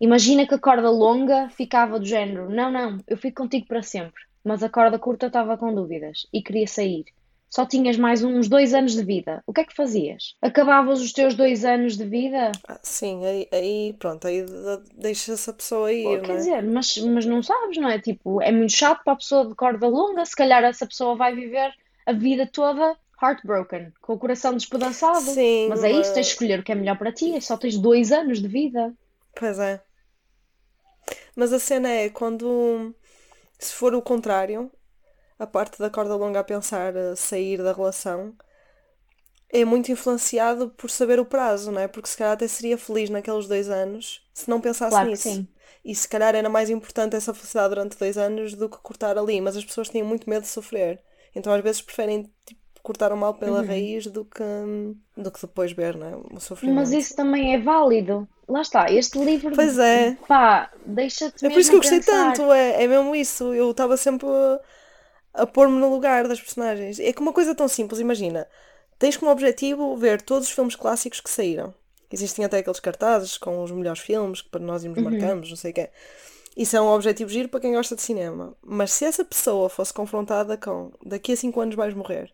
[0.00, 4.22] Imagina que a corda longa ficava do género: não, não, eu fico contigo para sempre.
[4.44, 7.04] Mas a corda curta estava com dúvidas e queria sair.
[7.48, 9.42] Só tinhas mais uns dois anos de vida.
[9.46, 10.34] O que é que fazias?
[10.42, 12.50] Acabavas os teus dois anos de vida?
[12.68, 14.44] Ah, sim, aí, aí pronto, aí
[14.96, 16.38] deixa essa pessoa ir, Pô, quer não é?
[16.38, 18.00] dizer, mas, mas não sabes, não é?
[18.00, 20.26] Tipo, é muito chato para a pessoa de corda longa.
[20.26, 21.72] Se calhar essa pessoa vai viver
[22.04, 25.30] a vida toda heartbroken, com o coração despedaçado.
[25.30, 27.40] Sim, mas é isso, tens de escolher o que é melhor para ti.
[27.40, 28.94] Só tens dois anos de vida.
[29.34, 29.82] Pois é.
[31.34, 32.94] Mas a cena é quando.
[33.58, 34.70] Se for o contrário,
[35.38, 38.34] a parte da corda longa a pensar sair da relação,
[39.50, 41.88] é muito influenciado por saber o prazo, não é?
[41.88, 45.22] Porque se calhar até seria feliz naqueles dois anos se não pensasse claro nisso.
[45.22, 45.48] sim.
[45.84, 49.40] E se calhar era mais importante essa felicidade durante dois anos do que cortar ali.
[49.40, 51.00] Mas as pessoas tinham muito medo de sofrer.
[51.34, 53.66] Então às vezes preferem tipo, cortar o mal pela uhum.
[53.66, 54.44] raiz do que,
[55.16, 56.16] do que depois ver, não é?
[56.36, 56.76] O sofrimento.
[56.76, 58.28] Mas isso também é válido.
[58.46, 59.54] Lá está, este livro.
[59.54, 60.18] Pois é.
[60.28, 62.34] Pá, deixa-te É por isso que eu gostei pensar.
[62.34, 63.54] tanto, é, é mesmo isso.
[63.54, 67.00] Eu estava sempre a, a pôr-me no lugar das personagens.
[67.00, 68.46] É que uma coisa tão simples, imagina.
[68.98, 71.74] Tens como objetivo ver todos os filmes clássicos que saíram.
[72.12, 75.10] Existem até aqueles cartazes com os melhores filmes que para nós irmos uhum.
[75.10, 75.88] marcamos, não sei o quê.
[76.54, 78.54] Isso é um objetivo giro para quem gosta de cinema.
[78.62, 82.30] Mas se essa pessoa fosse confrontada com daqui a 5 anos vais morrer,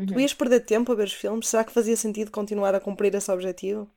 [0.00, 0.06] uhum.
[0.06, 1.48] tu ias perder tempo a ver os filmes?
[1.48, 3.88] Será que fazia sentido continuar a cumprir esse objetivo?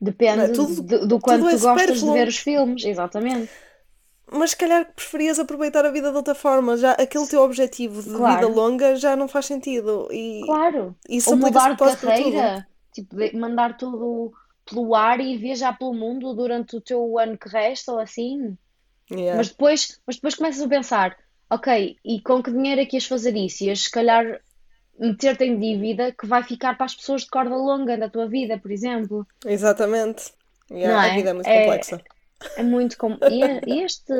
[0.00, 3.50] Depende é, tudo, do, do quanto é tu gostas de ver os filmes, exatamente.
[4.32, 8.16] Mas se calhar preferias aproveitar a vida de outra forma, já aquele teu objetivo de
[8.16, 8.48] claro.
[8.48, 10.08] vida longa já não faz sentido.
[10.10, 14.32] E claro, isso ou mudar de carreira, tipo, mandar tudo
[14.64, 18.56] pelo ar e viajar pelo mundo durante o teu ano que resta ou assim.
[19.10, 19.36] Yeah.
[19.36, 21.16] Mas, depois, mas depois começas a pensar,
[21.50, 23.64] ok, e com que dinheiro é que ias fazer isso?
[23.64, 24.40] Ias se calhar
[25.02, 28.56] meter-te em dívida que vai ficar para as pessoas de corda longa da tua vida,
[28.56, 29.26] por exemplo.
[29.44, 30.32] Exatamente.
[30.70, 31.10] Yeah, é?
[31.10, 32.00] A vida é muito é, complexa.
[32.56, 33.18] É muito com...
[33.66, 34.12] e, este,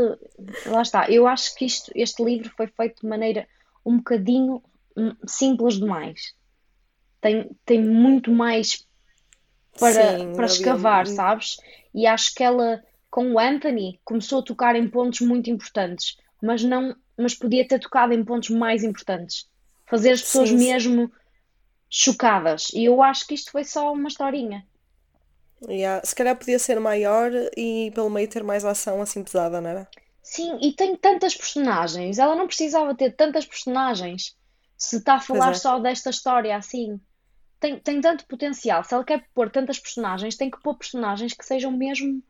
[0.67, 3.47] lá está, eu acho que isto, este livro foi feito de maneira
[3.87, 4.63] um bocadinho
[4.97, 6.35] hum, simples demais.
[7.21, 8.85] Tem, tem muito mais
[9.79, 11.15] para, Sim, para escavar, havia...
[11.15, 11.57] sabes?
[11.95, 16.65] E acho que ela com o Anthony começou a tocar em pontos muito importantes, mas
[16.65, 19.49] não, mas podia ter tocado em pontos mais importantes,
[19.93, 21.13] fazer as pessoas sim, mesmo
[21.91, 22.71] chocadas.
[22.73, 24.67] E eu acho que isto foi só uma historinha.
[25.69, 26.05] Yeah.
[26.05, 29.89] Se calhar podia ser maior e pelo meio ter mais ação assim pesada, não era?
[30.23, 32.19] Sim, e tem tantas personagens.
[32.19, 34.35] Ela não precisava ter tantas personagens
[34.79, 35.55] se está a falar é.
[35.55, 36.99] só desta história assim.
[37.61, 38.83] Tem, tem tanto potencial.
[38.83, 42.23] Se ela quer pôr tantas personagens, tem que pôr personagens que sejam mesmo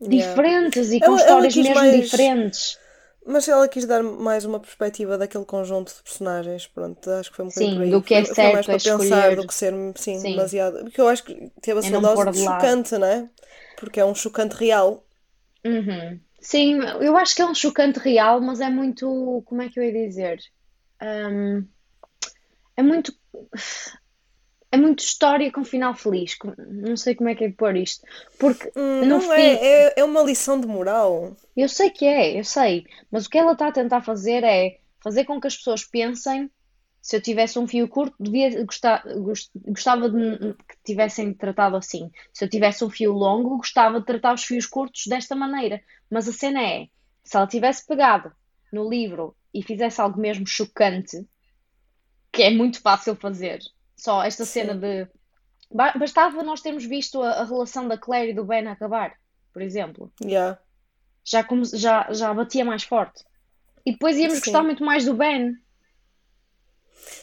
[0.00, 0.96] diferentes yeah.
[0.96, 2.10] e com ela, histórias ela mesmo mais...
[2.10, 2.78] diferentes.
[3.26, 7.44] Mas ela quis dar mais uma perspectiva daquele conjunto de personagens, pronto, acho que foi
[7.44, 10.18] um bocadinho Sim, do que é foi, certo mais para pensar do que ser, sim,
[10.18, 10.26] sim.
[10.26, 10.82] demasiado.
[10.84, 13.28] Porque eu acho que teve a sua dose de chocante, não é?
[13.76, 15.04] Porque é um chocante real.
[15.64, 16.20] Uhum.
[16.40, 19.42] Sim, eu acho que é um chocante real, mas é muito.
[19.46, 20.38] Como é que eu ia dizer?
[21.02, 21.66] Um,
[22.76, 23.12] é muito
[24.72, 26.36] é muito história com final feliz.
[26.68, 28.06] Não sei como é que é pôr isto.
[28.38, 29.30] Porque hum, não fim...
[29.30, 31.36] é, é, é uma lição de moral.
[31.56, 32.86] Eu sei que é, eu sei.
[33.10, 36.50] Mas o que ela está a tentar fazer é fazer com que as pessoas pensem
[37.02, 39.02] se eu tivesse um fio curto, devia gostar,
[39.66, 42.10] gostava de que tivessem tratado assim.
[42.32, 45.82] Se eu tivesse um fio longo, gostava de tratar os fios curtos desta maneira.
[46.10, 46.88] Mas a cena é,
[47.24, 48.30] se ela tivesse pegado
[48.70, 51.26] no livro e fizesse algo mesmo chocante,
[52.30, 53.60] que é muito fácil fazer,
[54.00, 55.06] só esta cena de.
[55.70, 59.14] Bastava nós termos visto a, a, relação da Claire e do Ben acabar,
[59.52, 60.12] por exemplo.
[60.20, 60.58] Yeah.
[61.24, 63.24] Já, como, já, já batia mais forte.
[63.86, 64.44] E depois íamos Sim.
[64.46, 65.56] gostar muito mais do Ben.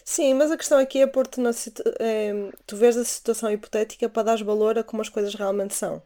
[0.05, 1.51] Sim, mas a questão aqui é pôr-te na
[1.99, 2.31] é,
[2.65, 6.01] tu vês a situação hipotética para dar valor a como as coisas realmente são.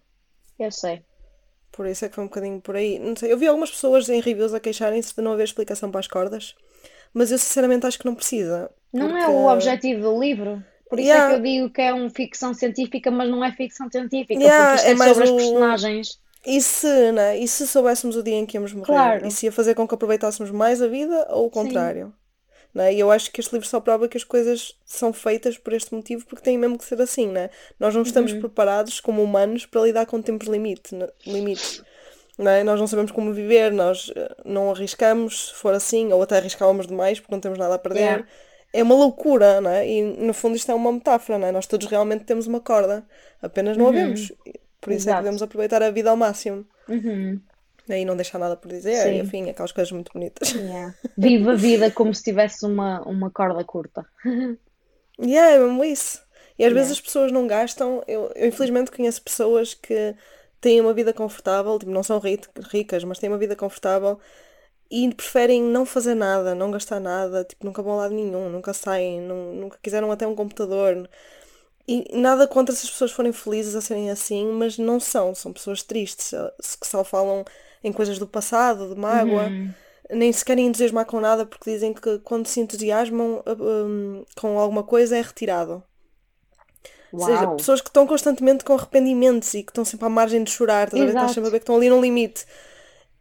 [0.58, 1.04] Eu sei.
[1.72, 3.00] Por isso é que foi um bocadinho por aí.
[3.00, 6.00] Não sei, eu vi algumas pessoas em reviews a queixarem-se de não haver explicação para
[6.00, 6.56] as cordas,
[7.14, 8.70] mas eu sinceramente acho que não precisa.
[8.94, 10.64] Não é o objetivo do livro.
[10.90, 11.28] Por isso yeah.
[11.28, 14.76] é que eu digo que é uma ficção científica, mas não é ficção científica, yeah,
[14.76, 15.36] porque isto é, é sobre o...
[15.36, 16.20] as personagens.
[16.46, 17.38] E se, né?
[17.38, 18.88] e se soubéssemos o dia em que íamos morrer?
[18.88, 19.28] Claro.
[19.28, 22.14] E se ia fazer com que aproveitássemos mais a vida ou o contrário?
[22.74, 22.94] Né?
[22.94, 25.94] E eu acho que este livro só prova que as coisas são feitas por este
[25.94, 27.50] motivo, porque tem mesmo que ser assim, né?
[27.80, 28.40] Nós não estamos uhum.
[28.40, 31.08] preparados como humanos para lidar com tempos limite, né?
[31.26, 31.84] limites.
[32.38, 32.64] Né?
[32.64, 36.88] Nós não sabemos como viver, nós eh, não arriscamos se for assim, ou até arriscávamos
[36.88, 38.00] demais porque não temos nada a perder.
[38.02, 38.28] Yeah
[38.74, 39.88] é uma loucura, não é?
[39.88, 41.52] E no fundo isto é uma metáfora, não é?
[41.52, 43.04] Nós todos realmente temos uma corda,
[43.42, 44.32] apenas não a vemos.
[44.32, 44.96] Por isso é que Uhum.
[44.96, 45.18] Exato.
[45.24, 46.66] devemos aproveitar a vida ao máximo.
[46.88, 47.40] Uhum.
[47.90, 49.20] E não deixar nada por dizer, Sim.
[49.20, 50.52] enfim, aquelas coisas muito bonitas.
[50.52, 50.96] Yeah.
[51.18, 54.06] Viva a vida como se tivesse uma, uma corda curta.
[55.24, 56.20] E é mesmo isso.
[56.58, 56.94] E às vezes Yeah.
[56.94, 58.02] as pessoas não gastam.
[58.08, 60.16] Eu, eu infelizmente conheço pessoas que
[60.62, 62.40] têm uma vida confortável, tipo, não são ri-
[62.72, 64.20] ricas, mas têm uma vida confortável
[64.92, 68.74] e preferem não fazer nada, não gastar nada, tipo, nunca vão a lado nenhum, nunca
[68.74, 71.10] saem, nu- nunca quiseram até um computador.
[71.88, 75.52] E nada contra se as pessoas forem felizes a serem assim, mas não são, são
[75.54, 77.44] pessoas tristes, eh, que só falam
[77.84, 79.76] em coisas do passado, de mágoa, Uhum.
[80.12, 84.60] nem se querem entusiasmar com nada porque dizem que quando se entusiasmam eh, hum, com
[84.60, 85.84] alguma coisa é retirado.
[87.14, 87.56] Ou seja, Uau.
[87.58, 91.02] pessoas que estão constantemente com arrependimentos e que estão sempre à margem de chorar, estás
[91.02, 91.12] a ver?
[91.14, 92.46] Estás sempre a ver que estão ali num limite.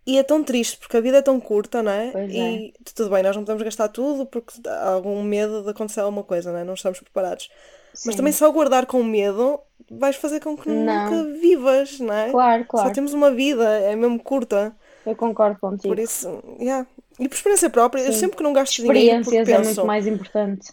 [0.07, 2.11] E é tão triste porque a vida é tão curta, não é?
[2.11, 2.35] Pois é.
[2.35, 6.23] E tudo bem, nós não podemos gastar tudo porque há algum medo de acontecer alguma
[6.25, 6.65] coisa, não é?
[6.65, 7.51] Não estamos preparados.
[7.93, 8.17] Mas Sim.
[8.17, 11.11] também só guardar com medo vais fazer com que Não.
[11.11, 12.31] nunca vivas, não é?
[12.31, 12.93] Claro, Só claro.
[12.95, 14.75] temos uma vida, é mesmo curta.
[15.05, 15.89] Eu concordo contigo.
[15.89, 16.87] Por isso, yeah.
[17.19, 19.65] E por experiência própria, eu sempre que não gasto dinheiro Experiências é penso.
[19.75, 20.73] muito mais importante.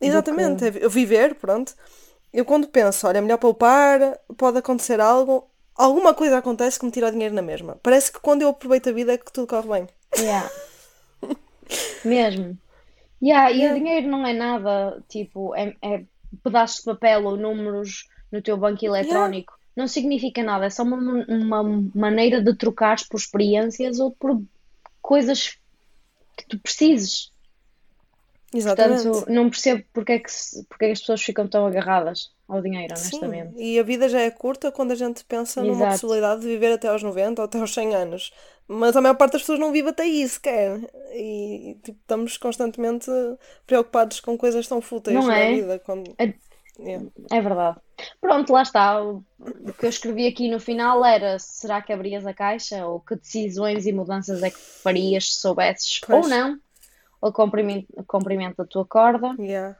[0.00, 1.74] Exatamente, é vi- eu viver, pronto.
[2.32, 6.92] Eu quando penso, olha, é melhor poupar, pode acontecer algo, alguma coisa acontece que me
[6.92, 7.78] tira o dinheiro na mesma.
[7.82, 9.88] Parece que quando eu aproveito a vida é que tudo corre bem.
[10.16, 10.48] Yeah.
[12.04, 12.56] Mesmo.
[13.22, 13.74] Yeah, e Yeah.
[13.74, 16.04] o dinheiro não é nada, tipo, é, é
[16.42, 19.52] pedaços de papel ou números no teu banco eletrónico.
[19.76, 21.62] Não significa nada, é só uma, uma
[21.94, 24.40] maneira de trocares por experiências ou por
[25.02, 25.58] coisas
[26.36, 27.29] que tu precises.
[28.52, 29.04] Exatamente.
[29.04, 30.30] Portanto, não percebo porque é que,
[30.68, 33.54] porque é que as pessoas ficam tão agarradas ao dinheiro, Sim, honestamente.
[33.56, 35.90] e a vida já é curta quando a gente pensa numa Exato.
[35.92, 38.32] possibilidade de viver até aos 90 ou até aos 100 anos.
[38.66, 40.80] Mas a maior parte das pessoas não vive até isso sequer.
[41.14, 43.08] E tipo, estamos constantemente
[43.66, 45.54] preocupados com coisas tão fúteis Não na é?
[45.54, 45.78] vida.
[45.78, 46.12] Quando...
[46.18, 46.34] É-
[46.78, 47.04] Yeah.
[47.30, 47.78] É verdade.
[48.22, 49.02] Pronto, lá está.
[49.02, 52.86] O o que eu escrevi aqui no final era: será que abrias a caixa?
[52.86, 56.24] Ou que decisões e mudanças é que farias se soubesses Pois.
[56.24, 56.58] ou não?
[57.20, 59.76] Ou comprimento, comprimento da tua corda Yeah.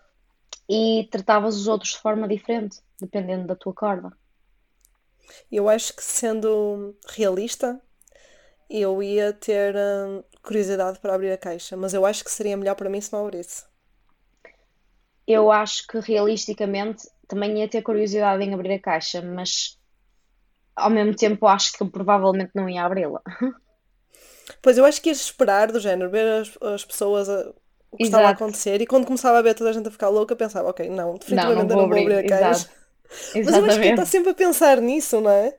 [0.69, 4.11] e tratavas os outros de forma diferente, dependendo da tua corda.
[5.51, 7.81] Eu acho que sendo realista,
[8.71, 12.77] eu ia ter hum, curiosidade para abrir a caixa, mas eu acho que seria melhor
[12.77, 13.65] para mim se não abrisse.
[15.27, 19.79] Eu acho que realisticamente também ia ter curiosidade em abrir a caixa, mas
[20.77, 23.23] ao mesmo tempo acho que provavelmente não ia abri-la.
[24.63, 27.53] Pois eu acho que ias esperar do género, ver as, as pessoas a-
[27.91, 30.09] o que estava a acontecer e quando começava a ver toda a gente a ficar
[30.09, 32.17] louca, pensava, ok, não, definitivamente não não vou abrir abrir.
[32.19, 32.69] a caixa.
[33.45, 35.57] Mas eu acho que ele está sempre a pensar nisso, não é?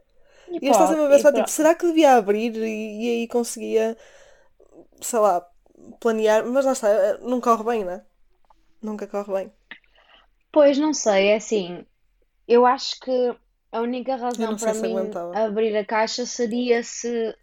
[0.48, 3.28] E E ele está sempre a pensar, tipo, será que devia abrir e, e aí
[3.28, 3.98] conseguia,
[5.02, 5.46] sei lá,
[6.00, 8.06] planear, mas lá está, eh, não corre bem, não é?
[8.82, 9.54] Nunca corre bem.
[10.52, 11.86] Pois não sei, é assim.
[12.48, 13.12] Eu acho que
[13.72, 15.34] a única razão para mim aguentava.
[15.34, 17.36] abrir a caixa seria se,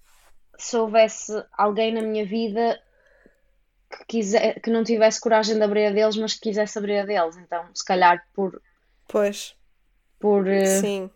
[0.59, 2.81] se houvesse alguém na minha vida
[3.91, 7.07] que, quiser, que não tivesse coragem de abrir a deles, mas que quisesse abrir a
[7.07, 7.37] deles.
[7.37, 8.61] Então, se calhar por,
[9.07, 9.55] Pois,
[10.19, 11.11] por eh, sim.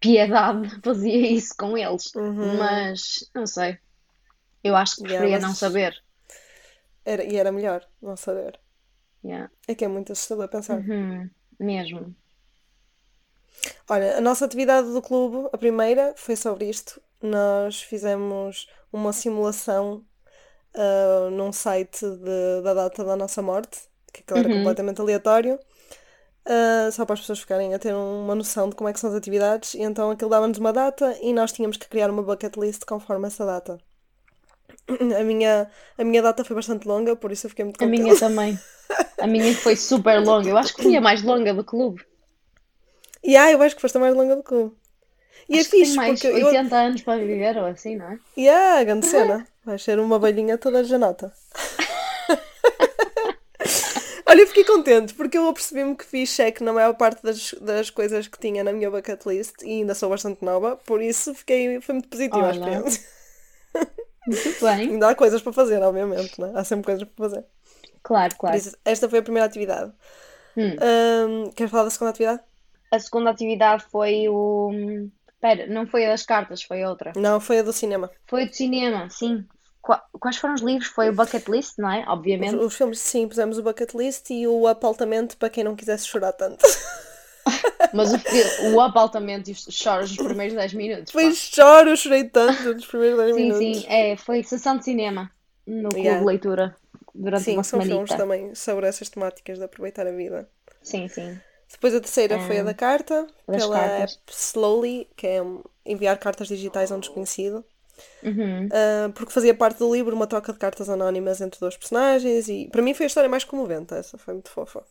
[0.00, 2.14] piedade fazia isso com eles.
[2.14, 2.58] Uhum.
[2.58, 3.78] Mas não sei.
[4.62, 6.02] Eu acho que Yeah, preferia não mas- saber.
[7.04, 8.60] Era, e era melhor não saber.
[9.24, 9.50] Yeah.
[9.66, 10.78] É que é muito assustador pensar.
[10.78, 12.14] Uhum, mesmo.
[13.88, 17.00] Olha, a nossa atividade do clube, a primeira, foi sobre isto.
[17.22, 20.04] Nós fizemos uma simulação
[20.74, 23.80] ah, num site de- da data da nossa morte,
[24.12, 24.50] que era Uhum.
[24.50, 25.58] completamente aleatório,
[26.46, 29.10] ah, só para as pessoas ficarem a ter uma noção de como é que são
[29.10, 29.74] as atividades.
[29.74, 33.26] E então aquilo dava-nos uma data e nós tínhamos que criar uma bucket list conforme
[33.28, 33.78] essa data.
[35.20, 37.92] A minha, a minha data foi bastante longa, por isso eu fiquei muito A contente.
[37.92, 38.58] minha também.
[39.20, 40.50] A minha foi super longa.
[40.50, 42.04] Eu acho que foi a mais longa do clube.
[43.22, 44.76] E ah, eu acho que foste a mais longa do clube.
[45.48, 48.12] E é Acho tem fixe, mais porque eu, 80 anos para viver ou assim, não
[48.12, 48.18] é?
[48.36, 49.46] Yeah, grande cena.
[49.64, 51.32] Vai ser uma velhinha toda janota.
[54.26, 57.90] Olha, eu fiquei contente porque eu apercebi-me que fiz cheque na maior parte das, das
[57.90, 61.80] coisas que tinha na minha bucket list e ainda sou bastante nova, por isso fiquei,
[61.80, 63.02] foi muito positiva a experiência.
[64.26, 64.90] Muito bem.
[64.90, 66.52] Ainda há coisas para fazer, obviamente, né?
[66.54, 67.44] há sempre coisas para fazer.
[68.02, 68.56] Claro, claro.
[68.56, 69.92] isso, esta foi a primeira atividade.
[70.56, 70.76] Hum.
[70.80, 72.40] Ahm, queres falar da segunda atividade?
[72.90, 74.70] A segunda atividade foi o.
[75.42, 77.12] Espera, não foi a das cartas, foi outra.
[77.16, 78.08] Não, foi a do cinema.
[78.28, 79.44] Foi a do cinema, sim.
[79.80, 80.86] Qua- Quais foram os livros?
[80.88, 82.00] Foi o Bucket List, não é?
[82.00, 82.54] Os, Obviamente.
[82.54, 86.32] os filmes, sim, pusemos o bucket list e o apaltamento para quem não quisesse chorar
[86.32, 86.64] tanto.
[87.92, 88.16] Mas o,
[88.76, 91.12] o Up altamente e choras nos primeiros 10 minutos.
[91.12, 93.82] Depois choro, eu chorei tanto nos primeiros 10 Sim, minutos.
[93.82, 93.88] sim.
[93.88, 95.30] É, foi sessão de cinema
[95.66, 96.20] no clube Yeah.
[96.20, 96.76] de leitura.
[97.14, 100.48] durante Sim, uma são filmes também sobre essas temáticas de aproveitar a vida.
[100.82, 101.40] Sim, sim.
[101.72, 104.14] Depois a terceira foi a da carta, pela cartas.
[104.14, 105.40] app Slowly, que é
[105.84, 107.64] enviar cartas digitais a um desconhecido.
[108.22, 108.68] Uhum.
[108.70, 112.68] Ah, porque fazia parte do livro uma troca de cartas anónimas entre dois personagens e
[112.70, 114.84] para mim foi a história mais comovente, essa foi muito fofa.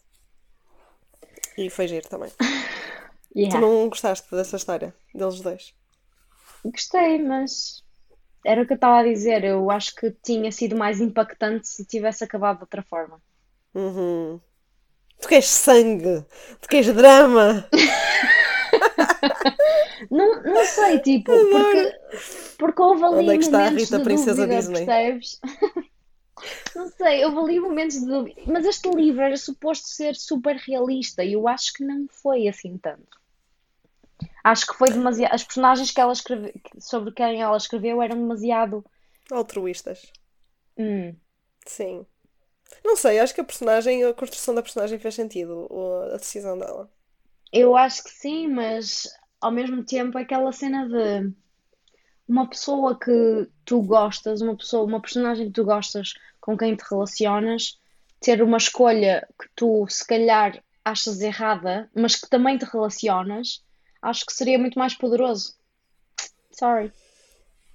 [1.58, 2.32] E foi giro também.
[3.34, 3.58] Yeah.
[3.58, 5.74] Tu não gostaste dessa história, deles dois?
[6.66, 7.82] Gostei, mas
[8.46, 9.46] era o que eu estava a dizer.
[9.46, 13.22] Eu acho que tinha sido mais impactante se tivesse acabado de outra forma.
[13.74, 14.38] Uhum.
[15.22, 16.26] Tu queres sangue,
[16.60, 17.68] tu queres drama.
[20.10, 22.00] Não, não sei, tipo, porque,
[22.58, 24.86] porque houve ali Onde é que está a Rita, princesa dúvida, Disney?
[24.86, 25.40] percebes?
[26.76, 28.42] Não sei, houve ali momentos de dúvida.
[28.48, 32.78] Mas este livro era suposto ser super realista e eu acho que não foi assim
[32.78, 33.22] tanto.
[34.44, 35.34] Acho que foi demasiado.
[35.34, 36.54] As personagens que ela escreve...
[36.80, 38.84] sobre quem ela escreveu eram demasiado.
[39.32, 40.12] Altruístas.
[40.78, 41.14] Hum,
[41.66, 42.06] Sim.
[42.84, 45.68] Não sei, acho que a personagem, a construção da personagem fez sentido,
[46.14, 46.90] a decisão dela.
[47.52, 49.08] eu acho que sim, mas
[49.40, 51.34] ao mesmo tempo aquela cena de
[52.28, 56.84] uma pessoa que tu gostas, uma pessoa, uma personagem que tu gostas com quem te
[56.90, 57.78] relacionas,
[58.20, 63.64] ter uma escolha que tu se calhar achas errada, mas que também te relacionas,
[64.02, 65.56] acho que seria muito mais poderoso.
[66.52, 66.92] Sorry.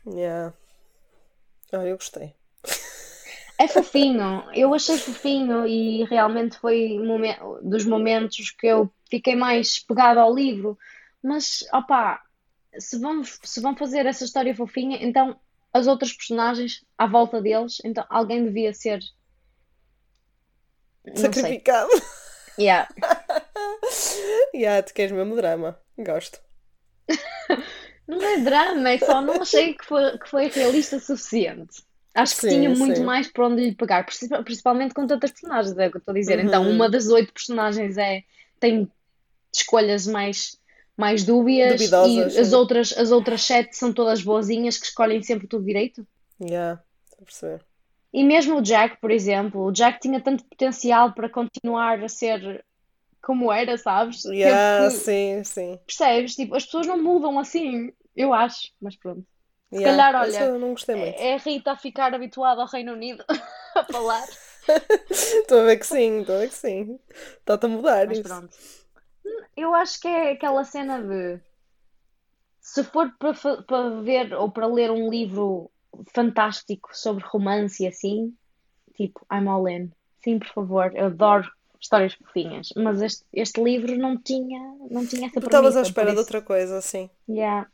[0.06, 0.54] Yeah.
[1.72, 2.34] Ah, eu gostei.
[3.58, 6.98] É fofinho, eu achei fofinho e realmente foi
[7.62, 10.78] dos momentos que eu fiquei mais pegada ao livro.
[11.22, 12.22] Mas, opá,
[12.78, 15.38] se vão, se vão fazer essa história fofinha, então
[15.72, 19.00] as outras personagens à volta deles, então alguém devia ser.
[21.04, 21.24] Não sei.
[21.32, 21.90] Sacrificado.
[22.58, 22.88] Yeah.
[24.54, 25.78] yeah, tu queres mesmo drama.
[25.98, 26.40] Gosto.
[28.06, 31.82] Não é drama, é só não achei que foi, que foi realista o suficiente.
[32.16, 33.04] Acho que Sim, tinha muito sim.
[33.04, 36.12] mais por onde lhe pegar, princip- principalmente com tantas personagens, é o que eu estou
[36.12, 36.38] a dizer.
[36.38, 36.74] Então, Uhum.
[36.74, 38.22] uma das oito personagens é,
[38.58, 38.90] tem
[39.52, 40.58] escolhas mais,
[40.96, 45.46] mais dúbias Duvidosas, e as outras, as outras sete são todas boazinhas que escolhem sempre
[45.46, 46.06] tudo direito.
[46.40, 47.64] Yeah, estou a perceber.
[48.12, 52.64] E mesmo o Jack, por exemplo, o Jack tinha tanto potencial para continuar a ser
[53.20, 54.24] como era, sabes?
[54.24, 55.78] Yeah, que- sim, sim.
[55.86, 56.34] percebes?
[56.34, 59.26] Tipo, as pessoas não mudam assim, eu acho, mas pronto.
[59.72, 61.22] Se Yeah, calhar, olha, eu não gostei muito.
[61.22, 63.24] É a Rita a ficar habituada ao Reino Unido
[63.74, 64.26] a falar.
[65.10, 66.98] Estou a ver que sim, estou a ver que sim.
[67.38, 68.20] Está-te a mudar Mas isso.
[68.20, 68.56] pronto.
[69.56, 71.40] Eu acho que é aquela cena de
[72.60, 75.70] se for para, para ver ou para ler um livro
[76.14, 78.34] fantástico sobre romance e assim,
[78.94, 79.90] tipo, I'm all in.
[80.22, 81.50] Sim, por favor, eu adoro
[81.80, 86.18] histórias fofinhas, mas este, este livro não tinha, não tinha essa estavas à espera de
[86.18, 87.08] outra coisa, sim.
[87.28, 87.64] yeah.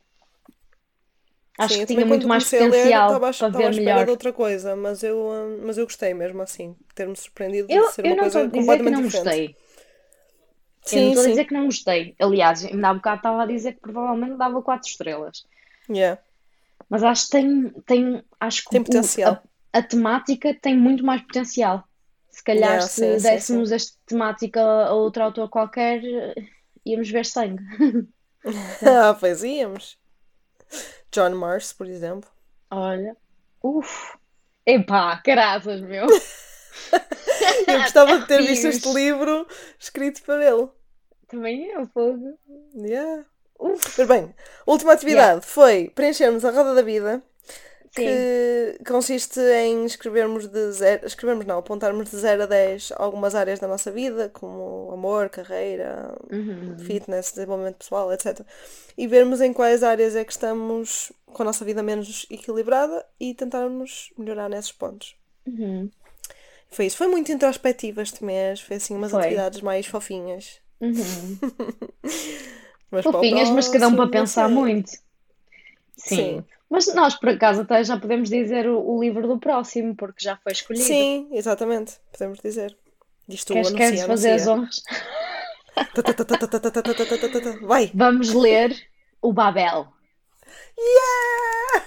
[1.57, 4.05] Acho Sim, que eu tinha muito mais a ler potencial estava para ver melhor.
[4.05, 6.75] de outra coisa, mas eu, hum, mas eu gostei mesmo assim.
[6.95, 9.43] Ter-me surpreendido de Eu, ser eu uma coisa a dizer que completamente não diferente.
[9.43, 9.57] gostei.
[10.89, 11.29] Eu não Sim, estou a sim.
[11.29, 12.15] dizer que não gostei.
[12.21, 15.43] Aliás, ainda há bocado estava a dizer que provavelmente dava 4 estrelas.
[15.87, 16.17] Yeah.
[16.89, 19.39] Mas acho que tem, tem acho que Tem o- potencial.
[19.73, 21.83] a, a temática tem muito mais potencial.
[22.29, 26.35] Se calhar, Yeah, se sim, sim, dessemos esta temática a outro autor qualquer, eh,
[26.85, 27.63] íamos ver sangue.
[28.85, 29.97] Ah, pois íamos.
[31.13, 32.29] John Mars, por exemplo.
[32.71, 33.15] Olha,
[33.63, 34.17] uff,
[34.65, 36.07] epá, caraças, meu.
[37.67, 39.47] Eu gostava de ter visto este livro
[39.79, 40.67] escrito para ele.
[41.27, 42.37] Também é um fogo.
[42.75, 43.25] Yeah.
[43.59, 44.33] Uf, Mas bem,
[44.65, 47.21] última atividade foi preenchermos a roda da vida,
[47.95, 48.29] sim.
[48.77, 53.59] que consiste em escrevermos de zero, escrevermos não, apontarmos de 0 a 10 algumas áreas
[53.59, 56.77] da nossa vida, como amor, carreira, Uhum.
[56.79, 58.41] fitness, desenvolvimento pessoal, etc.
[58.97, 63.33] E vermos em quais áreas é que estamos com a nossa vida menos equilibrada e
[63.33, 65.15] tentarmos melhorar nesses pontos.
[65.47, 65.89] Uhum.
[66.69, 66.97] Foi isso.
[66.97, 68.59] Foi muito introspectivo este mês.
[68.61, 69.19] Foi assim umas Foi.
[69.21, 70.59] atividades mais fofinhas.
[70.81, 71.37] Uhum.
[72.91, 74.91] Mas Fofinhas, mas que dão para pensar muito.
[75.97, 76.15] Sim.
[76.15, 76.45] Sim.
[76.73, 80.37] Mas nós, por acaso, até já podemos dizer o, o livro do próximo, porque já
[80.37, 80.83] foi escolhido.
[80.83, 82.75] Sim, exatamente, podemos dizer.
[83.27, 84.51] Diz tu, queres, anuncia, queres fazer anuncia.
[84.53, 84.83] as honras?
[87.61, 87.91] Vai!
[87.93, 88.75] Vamos ler
[89.21, 89.87] o Babel.
[90.75, 91.85] Yeah!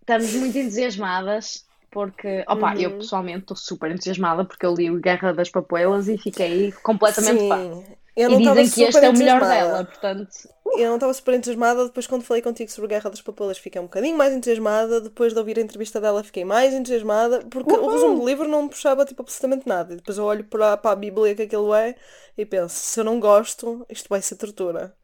[0.00, 2.80] Estamos muito entusiasmadas porque, opa, uhum.
[2.80, 7.40] eu pessoalmente estou super entusiasmada porque eu li o Guerra das Papoelas e fiquei completamente
[7.40, 7.84] Sim, fã.
[8.14, 10.48] Eu E não estava dizem que este super é o melhor dela, portanto.
[10.76, 11.84] Eu não estava super entusiasmada.
[11.86, 15.00] Depois, quando falei contigo sobre Guerra das Papoelas, fiquei um bocadinho mais entusiasmada.
[15.00, 17.44] Depois de ouvir a entrevista dela, fiquei mais entusiasmada.
[17.46, 19.92] Porque o resumo do livro não me puxava tipo, absolutamente nada.
[19.92, 21.94] E depois eu olho para, para a Bíblia que aquilo é
[22.36, 24.94] e penso: se eu não gosto, isto vai ser tortura.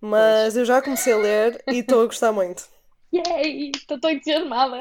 [0.00, 2.68] Mas eu já comecei a ler e estou a gostar muito.
[3.12, 3.72] Yay!
[3.74, 4.78] Estou tão entusiasmada.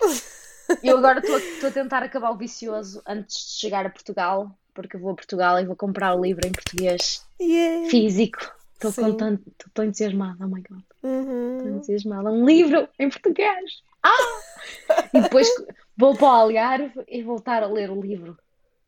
[0.82, 4.50] Eu agora estou a tentar acabar o vicioso antes de chegar a Portugal,
[4.80, 7.88] porque eu vou a Portugal e vou comprar o livro em português Yeah.
[7.90, 8.38] físico.
[8.74, 11.76] Estou com tanto, estou entusiasmada, oh my god, estou Uhum.
[11.76, 12.30] entusiasmada.
[12.30, 13.82] Um livro em português!
[14.02, 14.14] Ah!
[15.14, 15.48] E depois
[15.96, 18.36] vou para o Algarve e voltar a ler o livro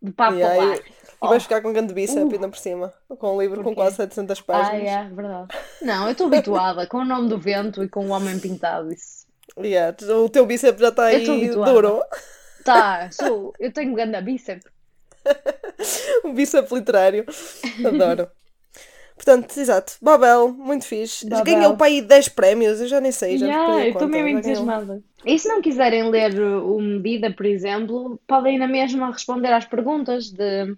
[0.02, 0.76] de papo Yeah, ao ar.
[0.78, 0.80] e,
[1.24, 2.34] e vais ficar com um grande bíceps Uh.
[2.34, 2.92] ainda por cima.
[3.08, 3.74] Com um livro com Porquê?
[3.76, 4.88] quase 700 Ah, páginas.
[4.88, 5.48] é, verdade.
[5.82, 8.92] Não, eu estou habituada com o nome do vento e com o homem pintado.
[8.92, 9.26] Isso.
[9.58, 12.00] Yeah, o teu bíceps já está aí duro.
[12.64, 14.70] Tá, sou, eu tenho grande bíceps.
[16.24, 17.24] Um bíceps literário.
[17.84, 18.28] Adoro.
[19.14, 19.94] Portanto, exato.
[20.00, 21.28] Babel, muito fixe.
[21.28, 21.44] Babel.
[21.44, 23.36] Ganhou para aí 10 prémios, eu já nem sei.
[23.36, 24.28] Já Yeah, eu estou ganhou.
[24.28, 25.02] entusiasmada.
[25.26, 30.30] E se não quiserem ler o Medida, por exemplo, podem na mesma responder às perguntas
[30.30, 30.74] de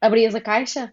[0.00, 0.92] abrias a caixa?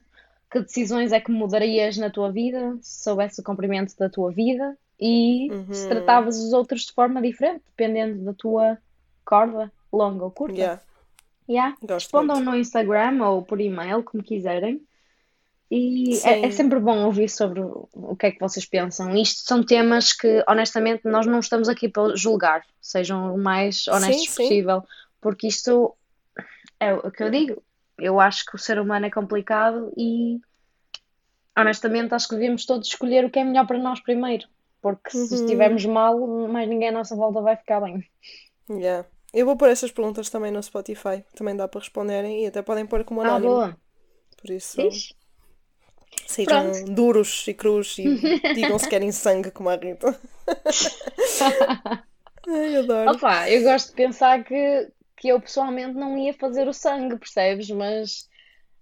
[0.51, 4.77] Que decisões é que mudarias na tua vida se soubesse o comprimento da tua vida?
[4.99, 5.89] E se Uhum.
[5.89, 8.77] tratavas os outros de forma diferente, dependendo da tua
[9.25, 10.55] corda, longa ou curta.
[10.55, 10.81] Yeah,
[11.49, 11.75] Yeah.
[11.81, 12.51] gosto Respondam muito.
[12.51, 14.81] no Instagram ou por e-mail, como quiserem.
[15.71, 16.27] E Sim.
[16.29, 19.15] é, é sempre bom ouvir sobre o, que é que vocês pensam.
[19.15, 22.63] Isto são temas que, honestamente, nós não estamos aqui para julgar.
[22.79, 24.43] Sejam o mais honestos Sim, sim.
[24.43, 24.83] possível.
[25.19, 25.95] Porque isto
[26.79, 27.63] é o que eu digo.
[27.97, 30.39] Eu acho que o ser humano é complicado e,
[31.57, 34.47] honestamente, acho que devemos todos escolher o que é melhor para nós primeiro.
[34.81, 35.41] Porque se Uhum.
[35.41, 38.03] estivermos mal, mais ninguém à nossa volta vai ficar bem.
[38.69, 39.07] Yeah.
[39.33, 41.23] Eu vou pôr essas perguntas também no Spotify.
[41.35, 43.39] Também dá para responderem e até podem pôr como Ah, anónimo.
[43.39, 43.77] boa.
[44.37, 45.13] Por isso, Fixe.
[46.25, 46.91] sejam Pronto.
[46.93, 48.05] duros e crus e
[48.51, 50.17] digam se querem sangue como a Rita.
[52.47, 53.11] Ai, adoro.
[53.15, 57.69] Opa, eu gosto de pensar que, que eu pessoalmente não ia fazer o sangue, percebes?
[57.69, 58.29] Mas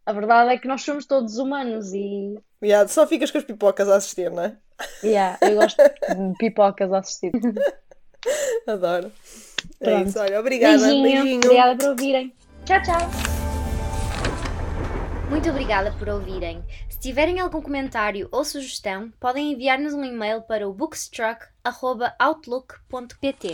[0.06, 3.90] a verdade é que nós somos todos humanos e Yeah, só ficas com as pipocas
[3.90, 4.58] a assistir, não é?
[5.04, 7.32] yeah, eu gosto de pipocas a assistir.
[8.68, 9.12] Adoro.
[9.80, 10.08] É Pronto.
[10.10, 10.78] isso, olha, obrigada.
[10.78, 11.38] Beijinho, Beijinho.
[11.44, 12.34] obrigada por ouvirem.
[12.66, 13.00] Tchau, tchau.
[15.30, 16.62] Muito obrigada por ouvirem.
[16.90, 23.54] Se tiverem algum comentário ou sugestão, podem enviar-nos um e-mail para o bookstruck.outlook.pt.